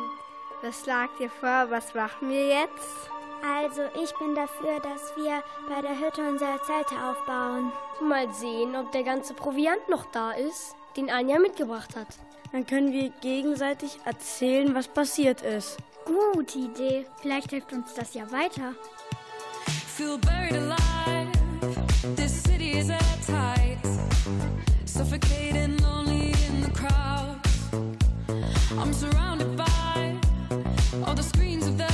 was 0.61 0.83
schlagt 0.83 1.19
ihr 1.21 1.31
vor? 1.31 1.67
Was 1.71 1.95
machen 1.95 2.29
wir 2.29 2.49
jetzt? 2.49 3.11
Also, 3.43 3.83
ich 4.03 4.13
bin 4.19 4.35
dafür, 4.35 4.81
dass 4.81 5.17
wir 5.17 5.43
bei 5.69 5.81
der 5.81 5.99
Hütte 5.99 6.29
unsere 6.29 6.61
Zelte 6.63 6.95
aufbauen. 6.95 7.73
Mal 8.01 8.33
sehen, 8.35 8.77
ob 8.77 8.93
der 8.93 9.03
ganze 9.03 9.35
Proviant 9.35 9.89
noch 9.89 10.05
da 10.13 10.33
ist, 10.33 10.77
den 10.97 11.11
Anja 11.11 11.39
mitgebracht 11.39 11.97
hat. 11.97 12.09
Dann 12.53 12.67
können 12.67 12.93
wir 12.93 13.11
gegenseitig 13.23 13.99
erzählen, 14.05 14.75
was 14.75 14.87
passiert 14.87 15.41
ist. 15.41 15.79
Gute 16.05 16.59
Idee. 16.59 17.07
Vielleicht 17.21 17.51
hilft 17.51 17.73
uns 17.73 17.95
das 17.95 18.13
ja 18.15 18.31
weiter. 18.31 18.75
Feel 19.97 20.19
buried 20.19 20.53
alive. 20.53 21.22
I'm 28.77 28.93
surrounded 28.93 29.57
by 29.57 30.19
all 31.07 31.15
the 31.15 31.23
screens 31.23 31.65
of 31.69 31.79
their 31.79 31.89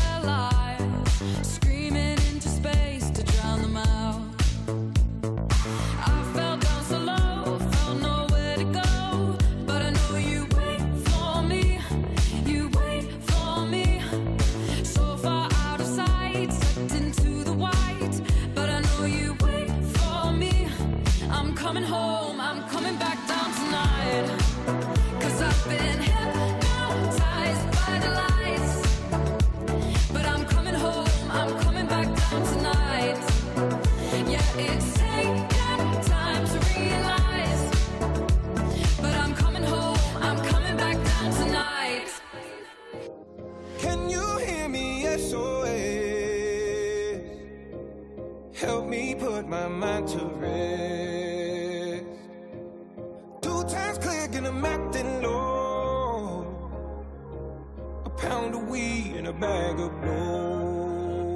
bag 59.40 59.78
of 59.78 60.00
blow. 60.02 61.28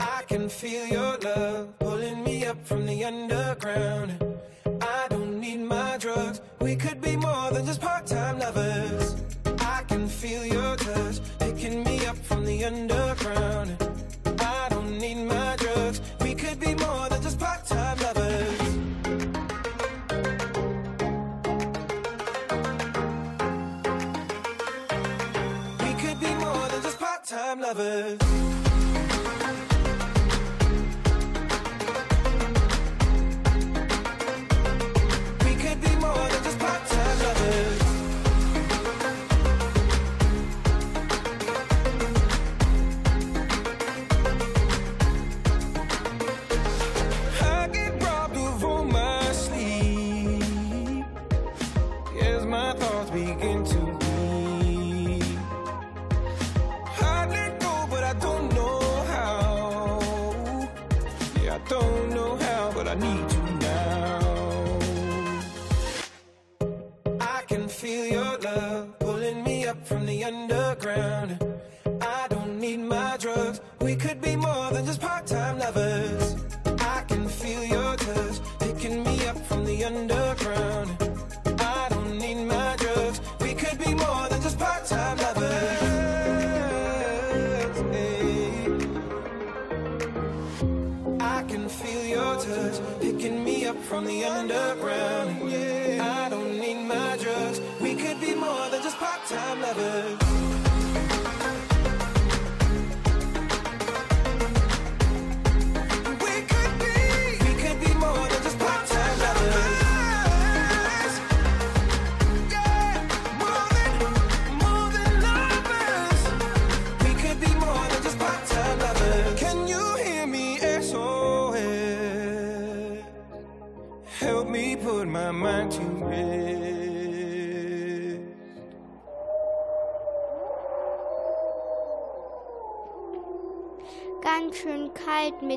I 0.00 0.22
can 0.26 0.48
feel 0.48 0.86
your 0.86 1.18
love 1.18 1.78
pulling 1.78 2.24
me 2.24 2.46
up 2.46 2.66
from 2.66 2.86
the 2.86 3.04
underground. 3.04 4.25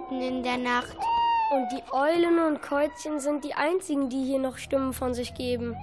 Mitten 0.10 0.22
in 0.22 0.44
der 0.44 0.58
Nacht. 0.58 0.98
Und 1.52 1.70
die 1.72 1.84
Eulen 1.92 2.40
und 2.40 2.62
Käuzchen 2.62 3.20
sind 3.20 3.44
die 3.44 3.54
einzigen, 3.54 4.10
die 4.10 4.24
hier 4.24 4.40
noch 4.40 4.58
Stimmen 4.58 4.94
von 4.94 5.14
sich 5.14 5.34
geben. 5.34 5.76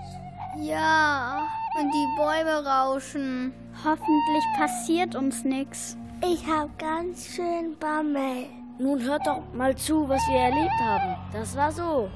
Ja, 0.58 1.48
und 1.78 1.90
die 1.92 2.06
Bäume 2.16 2.64
rauschen. 2.64 3.52
Hoffentlich 3.84 4.44
passiert 4.56 5.14
uns 5.14 5.44
nichts. 5.44 5.96
Ich 6.24 6.46
hab 6.46 6.78
ganz 6.78 7.26
schön 7.26 7.76
Bammel. 7.78 8.46
Nun 8.78 9.02
hört 9.02 9.26
doch 9.26 9.42
mal 9.52 9.74
zu, 9.74 10.08
was 10.08 10.22
wir 10.28 10.38
erlebt 10.38 10.80
haben. 10.80 11.16
Das 11.32 11.56
war 11.56 11.72
so. 11.72 12.08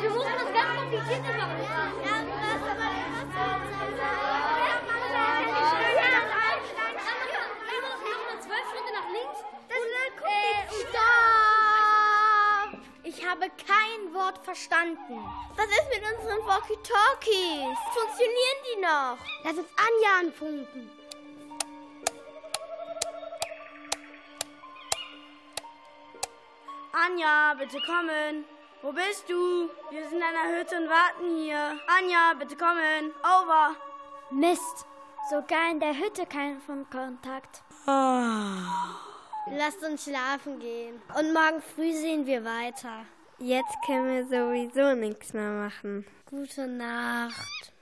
Wir 0.00 0.10
mussten 0.10 0.32
das 0.32 0.52
ganz 0.52 0.80
kompliziert 0.80 1.22
machen. 1.38 2.23
Verstanden. 14.44 15.24
Was 15.56 15.66
ist 15.66 15.88
mit 15.90 16.02
unseren 16.02 16.46
Walkie-Talkies? 16.46 17.78
Funktionieren 17.92 18.60
die 18.66 18.80
noch? 18.80 19.18
Lass 19.42 19.58
uns 19.58 19.68
Anja 19.76 20.18
anfunken. 20.20 20.90
Anja, 26.92 27.54
bitte 27.54 27.80
kommen. 27.80 28.44
Wo 28.82 28.92
bist 28.92 29.28
du? 29.28 29.68
Wir 29.90 30.08
sind 30.08 30.18
in 30.18 30.22
einer 30.22 30.56
Hütte 30.56 30.76
und 30.76 30.88
warten 30.88 31.36
hier. 31.36 31.80
Anja, 31.98 32.34
bitte 32.38 32.56
kommen. 32.56 33.12
Over. 33.22 33.74
Mist, 34.30 34.86
sogar 35.30 35.70
in 35.70 35.80
der 35.80 35.96
Hütte 35.96 36.26
kein 36.26 36.60
Funkkontakt. 36.60 37.62
Lasst 39.46 39.82
uns 39.82 40.04
schlafen 40.04 40.60
gehen. 40.60 41.02
Und 41.18 41.32
morgen 41.32 41.62
früh 41.74 41.92
sehen 41.92 42.26
wir 42.26 42.44
weiter. 42.44 43.06
Jetzt 43.40 43.74
können 43.84 44.06
wir 44.06 44.26
sowieso 44.26 44.94
nichts 44.94 45.32
mehr 45.32 45.50
machen. 45.50 46.06
Gute 46.30 46.68
Nacht. 46.68 47.72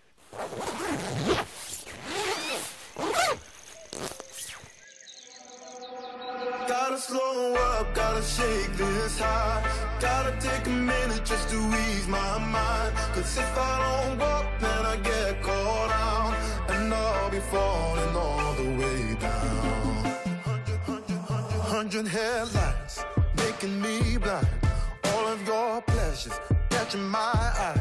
Gotta 6.66 6.96
slow 6.96 7.54
up, 7.54 7.94
gotta 7.94 8.22
shake 8.22 8.76
this 8.76 9.18
high. 9.18 9.62
Gotta 10.00 10.32
take 10.40 10.66
a 10.66 10.70
minute 10.70 11.22
just 11.24 11.50
to 11.50 11.56
ease 11.56 12.08
my 12.08 12.38
mind. 12.38 12.94
Cause 13.14 13.36
if 13.36 13.58
I 13.58 14.06
don't 14.08 14.18
walk, 14.18 14.46
then 14.58 14.86
I 14.86 14.96
get 14.96 15.42
caught 15.42 15.90
out. 15.90 16.34
And 16.70 16.92
I'll 16.94 17.30
be 17.30 17.40
falling 17.40 18.16
all 18.16 18.54
the 18.54 18.70
way 18.80 19.16
down. 19.20 20.04
Hundred, 20.44 20.80
hundred, 20.80 21.18
hundred, 21.18 21.60
hundred 21.60 22.06
headlights 22.08 23.04
making 23.36 23.80
me 23.82 24.16
blind. 24.16 24.61
Your 25.46 25.82
pleasures 25.82 26.38
catching 26.70 27.02
my 27.08 27.18
eye. 27.18 27.80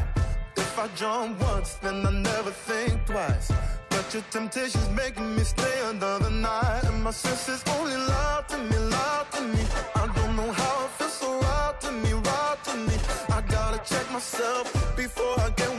If 0.56 0.78
I 0.78 0.88
jump 0.96 1.40
once, 1.40 1.74
then 1.74 2.04
I 2.04 2.10
never 2.10 2.50
think 2.50 3.06
twice. 3.06 3.52
But 3.88 4.12
your 4.12 4.24
temptation's 4.30 4.88
making 4.90 5.36
me 5.36 5.44
stay 5.44 5.80
another 5.90 6.30
night. 6.30 6.82
And 6.84 7.04
my 7.04 7.12
senses 7.12 7.62
only 7.76 7.96
lie 7.96 8.42
to 8.48 8.58
me, 8.58 8.78
lie 8.78 9.26
to 9.32 9.40
me. 9.42 9.64
I 9.94 10.06
don't 10.16 10.34
know 10.34 10.50
how 10.50 10.84
it 10.86 10.90
feels 10.98 11.12
so 11.12 11.38
right 11.38 11.74
to 11.82 11.92
me, 11.92 12.12
right 12.12 12.58
to 12.64 12.76
me. 12.76 12.96
I 13.28 13.40
gotta 13.42 13.78
check 13.78 14.10
myself 14.10 14.96
before 14.96 15.38
I 15.38 15.50
get 15.50 15.71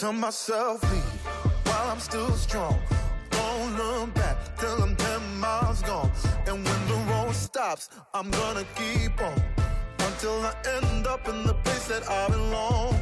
Tell 0.00 0.14
myself 0.14 0.82
leave 0.90 1.20
while 1.66 1.90
I'm 1.90 2.00
still 2.00 2.30
strong. 2.30 2.78
Don't 3.28 3.76
look 3.76 4.14
back 4.14 4.38
till 4.56 4.82
I'm 4.82 4.96
10 4.96 5.38
miles 5.38 5.82
gone. 5.82 6.10
And 6.46 6.64
when 6.64 6.80
the 6.88 6.94
road 7.12 7.34
stops, 7.34 7.90
I'm 8.14 8.30
gonna 8.30 8.64
keep 8.76 9.20
on 9.20 9.38
until 9.98 10.40
I 10.40 10.54
end 10.78 11.06
up 11.06 11.28
in 11.28 11.44
the 11.46 11.52
place 11.52 11.86
that 11.88 12.08
I 12.08 12.30
belong. 12.30 12.98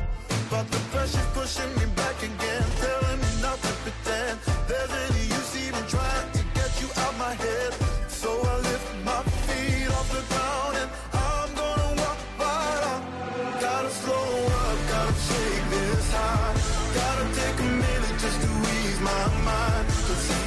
But 0.51 0.69
the 0.73 0.79
pressure's 0.91 1.25
pushing 1.35 1.73
me 1.79 1.87
back 1.95 2.21
again, 2.21 2.67
telling 2.81 3.21
me 3.21 3.31
not 3.43 3.63
to 3.63 3.73
pretend 3.85 4.41
there's 4.67 4.93
any 5.07 5.23
use 5.39 5.55
even 5.69 5.85
trying 5.87 6.33
to 6.33 6.43
get 6.53 6.83
you 6.83 6.89
out 6.97 7.17
my 7.17 7.35
head. 7.35 7.75
So 8.09 8.31
I 8.43 8.57
lift 8.57 8.89
my 9.05 9.23
feet 9.47 9.89
off 9.89 10.11
the 10.11 10.35
ground 10.35 10.68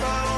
Cause 0.02 0.31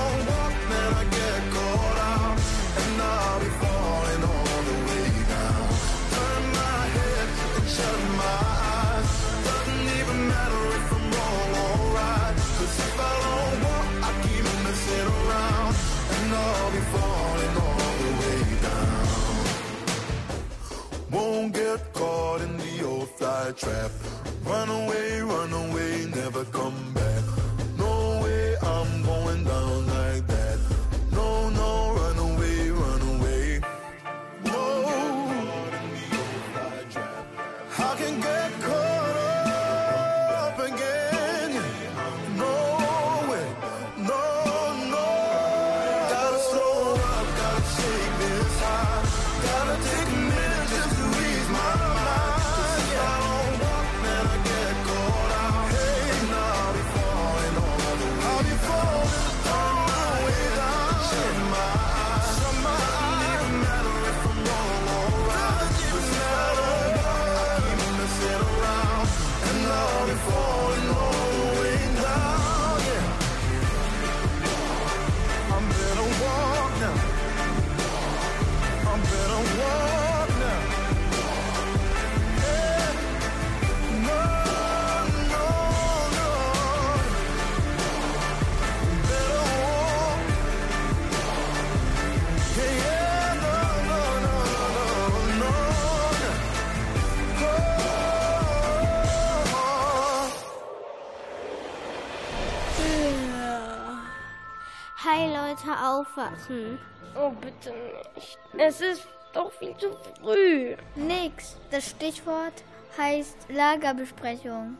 Leute, 105.63 105.79
aufwachen. 105.79 106.79
Oh, 107.15 107.31
bitte 107.31 107.73
nicht. 108.15 108.37
Es 108.57 108.81
ist 108.81 109.07
doch 109.33 109.51
viel 109.51 109.75
zu 109.77 109.91
früh. 110.21 110.75
Nix. 110.95 111.57
Das 111.71 111.89
Stichwort 111.89 112.63
heißt 112.97 113.37
Lagerbesprechung. 113.49 114.77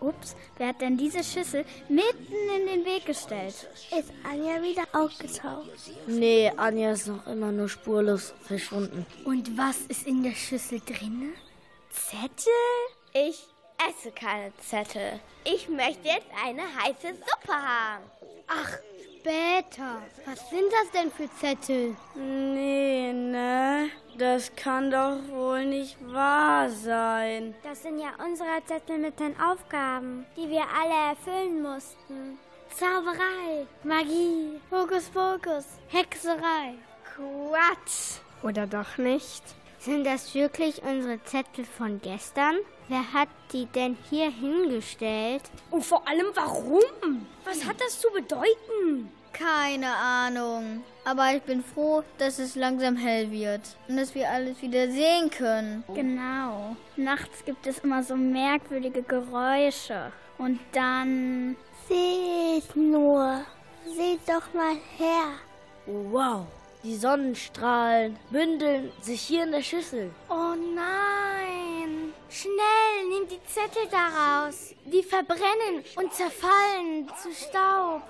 Ups, 0.00 0.36
wer 0.56 0.68
hat 0.68 0.80
denn 0.80 0.96
diese 0.96 1.24
Schüssel 1.24 1.64
mitten 1.88 2.32
in 2.56 2.66
den 2.66 2.84
Weg 2.84 3.04
gestellt? 3.04 3.68
Ist 3.96 4.12
Anja 4.22 4.62
wieder 4.62 4.84
aufgetaucht? 4.92 5.68
Nee, 6.06 6.52
Anja 6.56 6.92
ist 6.92 7.08
noch 7.08 7.26
immer 7.26 7.50
nur 7.50 7.68
spurlos 7.68 8.32
verschwunden. 8.42 9.04
Und 9.24 9.58
was 9.58 9.78
ist 9.88 10.06
in 10.06 10.22
der 10.22 10.34
Schüssel 10.34 10.80
drin? 10.80 11.32
Zettel? 11.90 12.52
Ich 13.12 13.48
esse 13.88 14.10
keine 14.12 14.52
Zettel. 14.58 15.20
Ich 15.44 15.68
möchte 15.68 16.08
jetzt 16.08 16.28
eine 16.44 16.62
heiße 16.62 17.14
Suppe 17.14 17.52
haben. 17.52 18.04
Ach, 18.46 18.78
später. 19.18 20.02
Was 20.24 20.50
sind 20.50 20.72
das 20.72 20.90
denn 20.92 21.10
für 21.10 21.30
Zettel? 21.38 21.96
Nee, 22.14 23.12
ne? 23.12 23.90
Das 24.16 24.54
kann 24.56 24.90
doch 24.90 25.18
wohl 25.28 25.64
nicht 25.64 25.96
wahr 26.12 26.68
sein. 26.70 27.54
Das 27.62 27.82
sind 27.82 28.00
ja 28.00 28.10
unsere 28.24 28.64
Zettel 28.66 28.98
mit 28.98 29.20
den 29.20 29.38
Aufgaben, 29.40 30.26
die 30.36 30.48
wir 30.48 30.62
alle 30.62 31.10
erfüllen 31.10 31.62
mussten. 31.62 32.38
Zauberei, 32.74 33.66
Magie, 33.84 34.60
Hokuspokus, 34.70 35.64
Hexerei. 35.88 36.74
Quatsch. 37.14 38.20
Oder 38.42 38.66
doch 38.66 38.98
nicht? 38.98 39.42
Sind 39.78 40.04
das 40.04 40.34
wirklich 40.34 40.82
unsere 40.82 41.22
Zettel 41.24 41.64
von 41.64 42.00
gestern? 42.00 42.56
Wer 42.88 43.12
hat 43.12 43.28
die 43.52 43.66
denn 43.66 43.96
hier 44.08 44.30
hingestellt? 44.30 45.42
Und 45.70 45.84
vor 45.84 46.06
allem 46.08 46.26
warum? 46.34 47.26
Was 47.44 47.66
hat 47.66 47.80
das 47.80 48.00
zu 48.00 48.08
bedeuten? 48.10 49.10
Keine 49.32 49.94
Ahnung. 49.94 50.82
Aber 51.04 51.34
ich 51.34 51.42
bin 51.42 51.62
froh, 51.62 52.02
dass 52.16 52.38
es 52.38 52.54
langsam 52.54 52.96
hell 52.96 53.30
wird 53.30 53.60
und 53.88 53.96
dass 53.96 54.14
wir 54.14 54.30
alles 54.30 54.60
wieder 54.62 54.90
sehen 54.90 55.30
können. 55.30 55.84
Genau. 55.94 56.76
Nachts 56.96 57.44
gibt 57.44 57.66
es 57.66 57.78
immer 57.80 58.02
so 58.02 58.16
merkwürdige 58.16 59.02
Geräusche. 59.02 60.10
Und 60.38 60.58
dann. 60.72 61.56
Seht 61.88 62.76
nur. 62.76 63.42
Seht 63.86 64.20
doch 64.26 64.52
mal 64.52 64.74
her. 64.96 65.28
Wow. 65.86 66.46
Die 66.88 66.96
Sonnenstrahlen 66.96 68.18
bündeln 68.30 68.90
sich 69.02 69.20
hier 69.20 69.42
in 69.44 69.52
der 69.52 69.60
Schüssel. 69.60 70.10
Oh 70.30 70.54
nein! 70.74 72.14
Schnell, 72.30 73.08
nimm 73.10 73.28
die 73.28 73.42
Zettel 73.44 73.82
daraus. 73.90 74.74
Die 74.86 75.02
verbrennen 75.02 75.84
und 75.96 76.14
zerfallen 76.14 77.06
zu 77.22 77.30
Staub. 77.34 78.00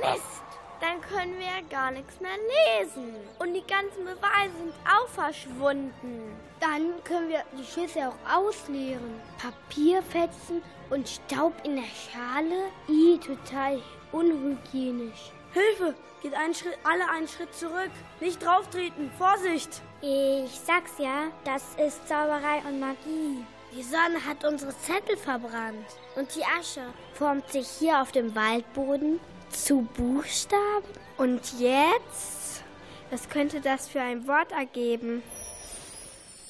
Mist! 0.00 0.44
Dann 0.80 1.00
können 1.00 1.36
wir 1.40 1.46
ja 1.46 1.60
gar 1.68 1.90
nichts 1.90 2.20
mehr 2.20 2.36
lesen. 2.78 3.16
Und 3.40 3.52
die 3.52 3.66
ganzen 3.66 4.04
Beweise 4.04 4.58
sind 4.58 4.74
auch 4.86 5.08
verschwunden. 5.08 6.36
Dann 6.60 7.02
können 7.02 7.30
wir 7.30 7.42
die 7.58 7.64
Schüssel 7.64 8.02
auch 8.12 8.36
ausleeren. 8.38 9.20
Papierfetzen 9.42 10.62
und 10.90 11.08
Staub 11.08 11.52
in 11.64 11.74
der 11.74 11.82
Schale? 11.82 12.70
I, 12.88 13.18
total 13.18 13.82
unhygienisch. 14.12 15.32
Hilfe! 15.52 15.96
Geht 16.24 16.32
einen 16.32 16.54
Schritt, 16.54 16.78
alle 16.84 17.06
einen 17.10 17.28
Schritt 17.28 17.54
zurück. 17.54 17.90
Nicht 18.18 18.42
drauftreten. 18.42 19.10
Vorsicht! 19.18 19.82
Ich 20.00 20.58
sag's 20.58 20.92
ja, 20.96 21.30
das 21.44 21.62
ist 21.76 22.08
Zauberei 22.08 22.62
und 22.66 22.80
Magie. 22.80 23.44
Die 23.76 23.82
Sonne 23.82 24.24
hat 24.26 24.42
unsere 24.42 24.74
Zettel 24.78 25.18
verbrannt. 25.18 25.86
Und 26.16 26.34
die 26.34 26.44
Asche 26.58 26.80
formt 27.12 27.52
sich 27.52 27.68
hier 27.68 28.00
auf 28.00 28.10
dem 28.10 28.34
Waldboden 28.34 29.20
zu 29.50 29.82
Buchstaben. 29.98 30.88
Und 31.18 31.60
jetzt? 31.60 32.62
Was 33.10 33.28
könnte 33.28 33.60
das 33.60 33.86
für 33.86 34.00
ein 34.00 34.26
Wort 34.26 34.50
ergeben? 34.50 35.22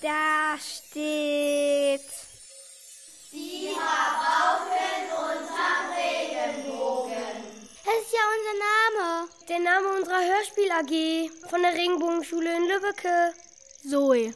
Da 0.00 0.56
steht. 0.56 2.00
Sie 3.32 3.70
unser 3.70 4.70
Regenbogen. 4.70 4.93
Das 7.84 7.94
ist 8.02 8.12
ja 8.14 8.20
unser 8.34 8.56
Name. 8.70 9.28
Der 9.46 9.58
Name 9.58 9.88
unserer 9.98 10.24
Hörspiel 10.24 10.70
AG 10.70 11.48
von 11.50 11.60
der 11.60 11.74
Regenbogenschule 11.74 12.56
in 12.56 12.66
Lübbecke. 12.66 13.34
Zoe. 13.86 14.32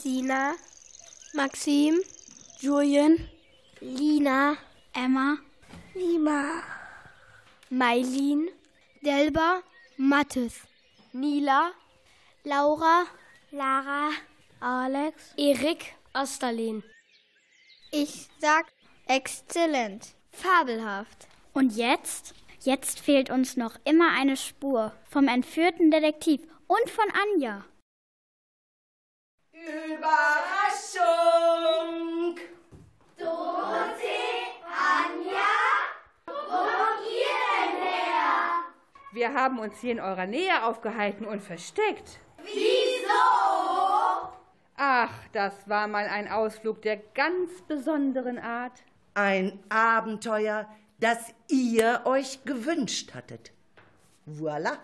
Sina. 0.00 0.54
Maxim. 1.34 2.00
Julian. 2.60 3.28
Lina. 3.80 4.56
Emma. 4.94 5.36
Lima. 5.92 6.62
Mailin. 7.68 8.48
Delba. 9.02 9.62
Mathis. 9.98 10.54
Nila. 11.12 11.72
Laura. 12.44 13.04
Lara. 13.50 14.10
Alex. 14.60 15.34
Erik. 15.36 15.94
Osterlin. 16.14 16.82
Ich 17.90 18.28
sag 18.40 18.72
exzellent. 19.06 20.14
Fabelhaft. 20.32 21.28
Und 21.52 21.76
jetzt? 21.76 22.34
Jetzt 22.64 23.00
fehlt 23.00 23.28
uns 23.28 23.58
noch 23.58 23.76
immer 23.84 24.16
eine 24.18 24.38
Spur 24.38 24.92
vom 25.04 25.28
entführten 25.28 25.90
Detektiv 25.90 26.40
und 26.66 26.88
von 26.88 27.04
Anja. 27.12 27.62
Überraschung! 29.52 31.04
Dorothee, 33.18 34.48
Anja, 34.64 35.52
wo 36.24 36.32
kommt 36.32 37.04
ihr 37.04 37.36
denn 37.60 37.82
her? 37.82 38.64
Wir 39.12 39.34
haben 39.34 39.58
uns 39.58 39.78
hier 39.82 39.92
in 39.92 40.00
eurer 40.00 40.26
Nähe 40.26 40.64
aufgehalten 40.64 41.26
und 41.26 41.42
versteckt. 41.42 42.18
Wieso? 42.44 43.12
Ach, 44.78 45.12
das 45.34 45.68
war 45.68 45.86
mal 45.86 46.06
ein 46.06 46.28
Ausflug 46.32 46.80
der 46.80 46.96
ganz 46.96 47.60
besonderen 47.68 48.38
Art. 48.38 48.82
Ein 49.12 49.62
Abenteuer, 49.68 50.66
das 50.98 51.34
ihr 51.48 52.02
euch 52.04 52.44
gewünscht 52.44 53.14
hattet. 53.14 53.52
Voilà. 54.26 54.78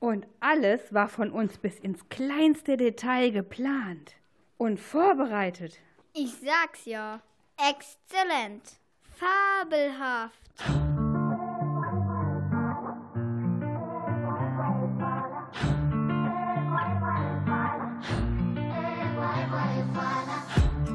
Und 0.00 0.26
alles 0.40 0.92
war 0.92 1.08
von 1.08 1.30
uns 1.30 1.58
bis 1.58 1.78
ins 1.78 2.08
kleinste 2.08 2.76
Detail 2.76 3.30
geplant 3.30 4.14
und 4.56 4.78
vorbereitet. 4.78 5.78
Ich 6.14 6.34
sag's 6.34 6.84
ja. 6.84 7.20
Exzellent. 7.56 8.62
Fabelhaft. 9.16 10.34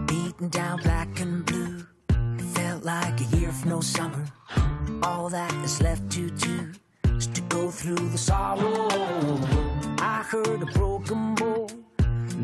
Beaten 0.08 0.50
down 0.50 0.80
black 0.82 1.03
no 3.66 3.82
summer. 3.82 4.26
All 5.04 5.30
that 5.30 5.54
is 5.64 5.82
left 5.82 6.10
to 6.12 6.30
do 6.30 6.72
is 7.18 7.28
to 7.28 7.42
go 7.50 7.70
through 7.70 8.10
the 8.10 8.18
sorrow. 8.18 8.90
I 10.00 10.24
heard 10.24 10.62
a 10.62 10.66
broken 10.78 11.36
bowl 11.36 11.70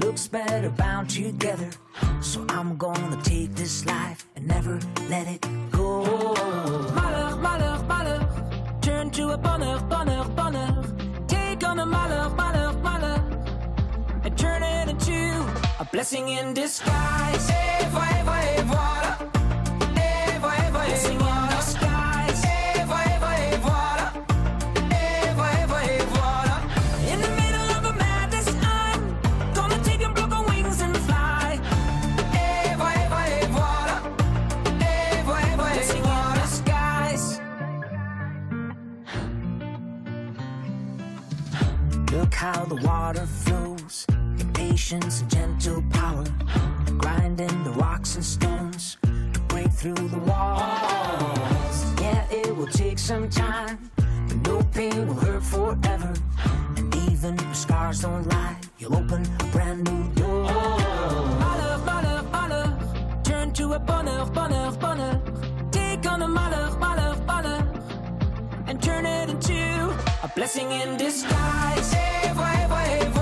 looks 0.01 0.27
better 0.27 0.69
bound 0.69 1.09
together. 1.09 1.69
So 2.21 2.45
I'm 2.49 2.77
gonna 2.77 3.21
take 3.23 3.55
this 3.55 3.85
life 3.85 4.25
and 4.35 4.47
never 4.47 4.79
let 5.09 5.27
it 5.27 5.45
go. 5.71 6.03
Malheur, 6.95 7.35
malheur, 7.37 7.83
malheur. 7.87 8.21
Turn 8.81 9.09
to 9.11 9.29
a 9.29 9.37
bonheur, 9.37 9.79
bonheur, 9.89 10.25
bonheur. 10.35 10.83
Take 11.27 11.63
on 11.67 11.79
a 11.79 11.85
malheur, 11.85 12.29
malheur, 12.35 12.73
malheur. 12.81 13.21
And 14.23 14.37
turn 14.37 14.63
it 14.63 14.89
into 14.89 15.45
a 15.79 15.85
blessing 15.91 16.29
in 16.29 16.53
disguise. 16.53 17.49
Et 17.49 17.85
voilà, 17.91 19.28
how 42.39 42.63
the 42.63 42.75
water 42.87 43.25
flows, 43.25 44.05
in 44.39 44.49
patience 44.53 45.19
and 45.19 45.29
gentle 45.29 45.83
power, 45.89 46.23
grinding 46.97 47.63
the 47.65 47.71
rocks 47.71 48.15
and 48.15 48.23
stones 48.23 48.97
to 49.33 49.39
break 49.49 49.69
through 49.69 50.07
the 50.07 50.19
walls. 50.19 51.77
Yeah, 51.99 52.25
it 52.31 52.55
will 52.55 52.67
take 52.67 52.97
some 52.97 53.29
time, 53.29 53.91
but 53.97 54.37
no 54.47 54.63
pain 54.73 55.05
will 55.05 55.15
hurt 55.15 55.43
forever. 55.43 56.13
And 56.77 56.95
even 57.11 57.37
if 57.37 57.57
scars 57.57 58.03
don't 58.03 58.25
lie, 58.29 58.55
you'll 58.77 58.95
open 58.95 59.27
a 59.41 59.43
brand 59.51 59.83
new 59.91 60.03
door. 60.13 60.45
Malheur, 61.43 61.77
malheur, 61.79 62.23
malheur, 62.31 63.21
turn 63.21 63.51
to 63.51 63.73
a 63.73 63.79
bonheur, 63.79 64.25
bonheur, 64.27 64.71
bonheur. 64.79 65.28
Blessing 70.39 70.71
in 70.71 70.95
disguise. 70.95 71.91
Et 71.93 72.31
voilà, 72.33 72.63
et 72.63 73.09
voilà, 73.11 73.18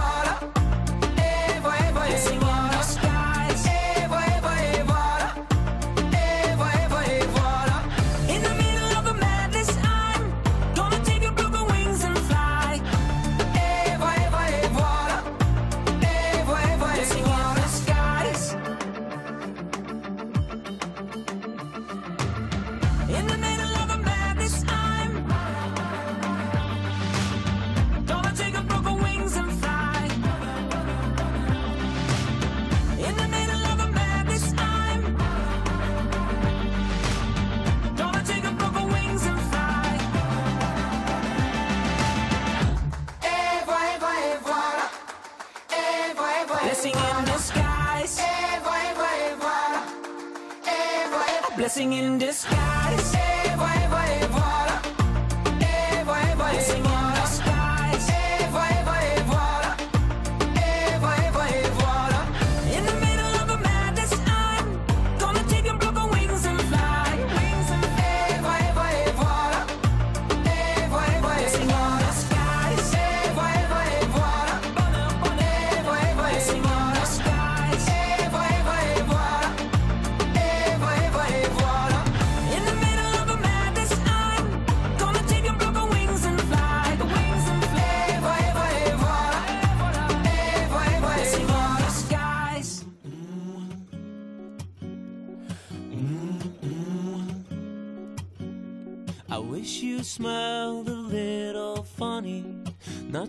singing 51.77 52.06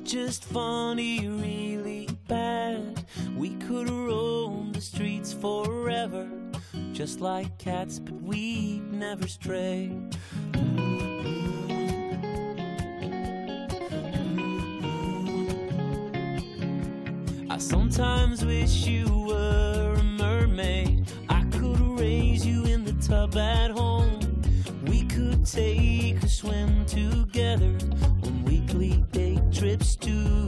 just 0.09 0.43
funny, 0.43 1.29
really 1.29 2.09
bad. 2.29 3.05
We 3.37 3.51
could 3.57 3.91
roam 3.91 4.73
the 4.73 4.81
streets 4.81 5.35
forever, 5.35 6.27
just 6.95 7.21
like 7.21 7.59
cats, 7.59 7.99
but 7.99 8.15
we'd 8.23 8.91
never 8.91 9.29
stray. 9.29 9.95
I 17.51 17.59
sometimes 17.59 18.43
wish 18.47 18.87
you 18.87 19.27
were 19.29 19.95
a 19.99 20.03
mermaid. 20.03 21.07
I 21.29 21.45
could 21.51 22.01
raise 22.01 22.47
you 22.47 22.65
in 22.65 22.83
the 22.83 22.95
tub 23.07 23.37
at 23.37 23.73
home. 23.73 24.21
We 24.87 25.03
could 25.05 25.45
take 25.45 26.23
a 26.23 26.29
swim 26.31 26.87
together 26.87 27.77
trips 29.59 29.97
to 29.97 30.48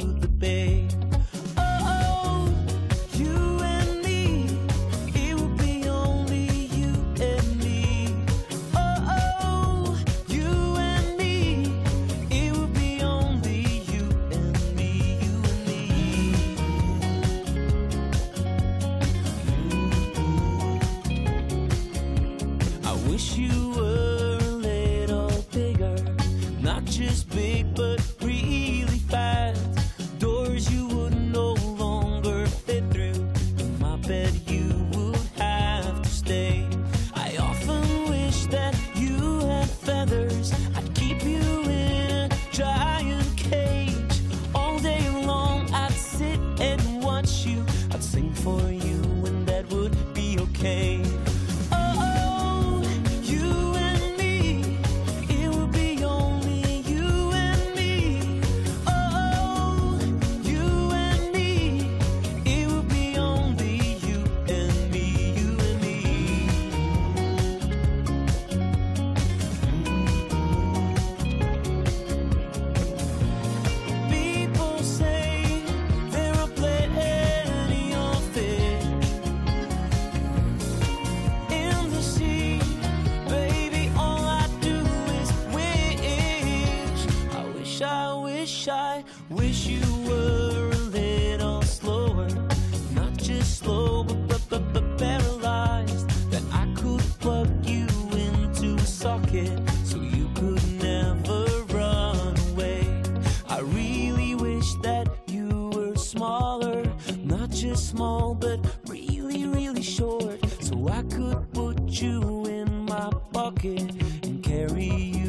my 112.91 113.09
pocket 113.33 113.89
and 114.25 114.43
carry 114.43 114.85
you. 114.85 115.20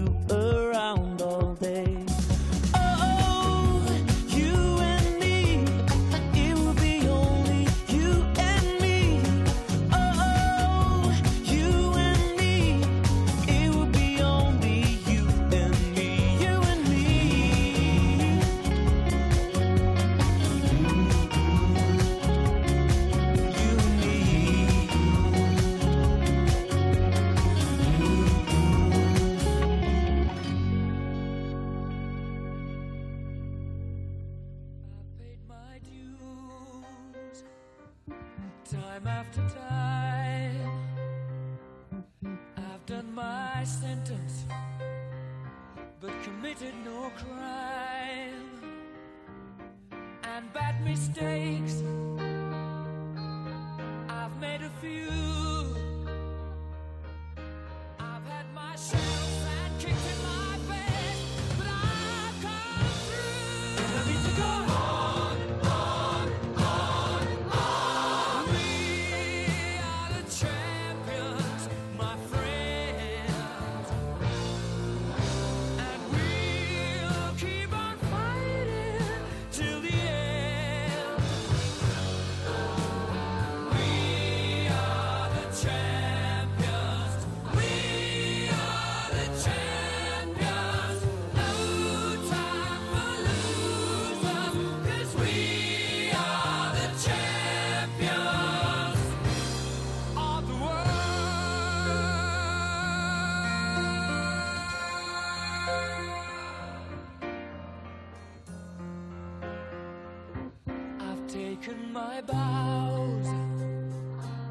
Taken 111.62 111.93
my 111.93 112.22
bows 112.22 113.28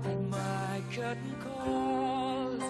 and 0.04 0.30
my 0.30 0.82
curtain 0.94 1.34
calls. 1.40 2.62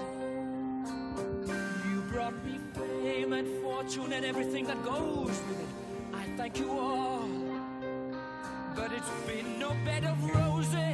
You 1.87 2.01
brought 2.11 2.45
me 2.45 2.59
fame 2.75 3.33
and 3.35 3.63
fortune 3.63 4.13
and 4.13 4.25
everything 4.25 4.67
that 4.67 4.83
goes 4.83 5.29
with 5.29 5.61
it. 5.61 5.67
I 6.15 6.25
thank 6.37 6.59
you 6.59 6.71
all, 6.71 7.29
but 8.75 8.91
it's 8.93 9.11
been 9.27 9.59
no 9.59 9.75
bed 9.85 10.05
of 10.05 10.25
roses, 10.35 10.90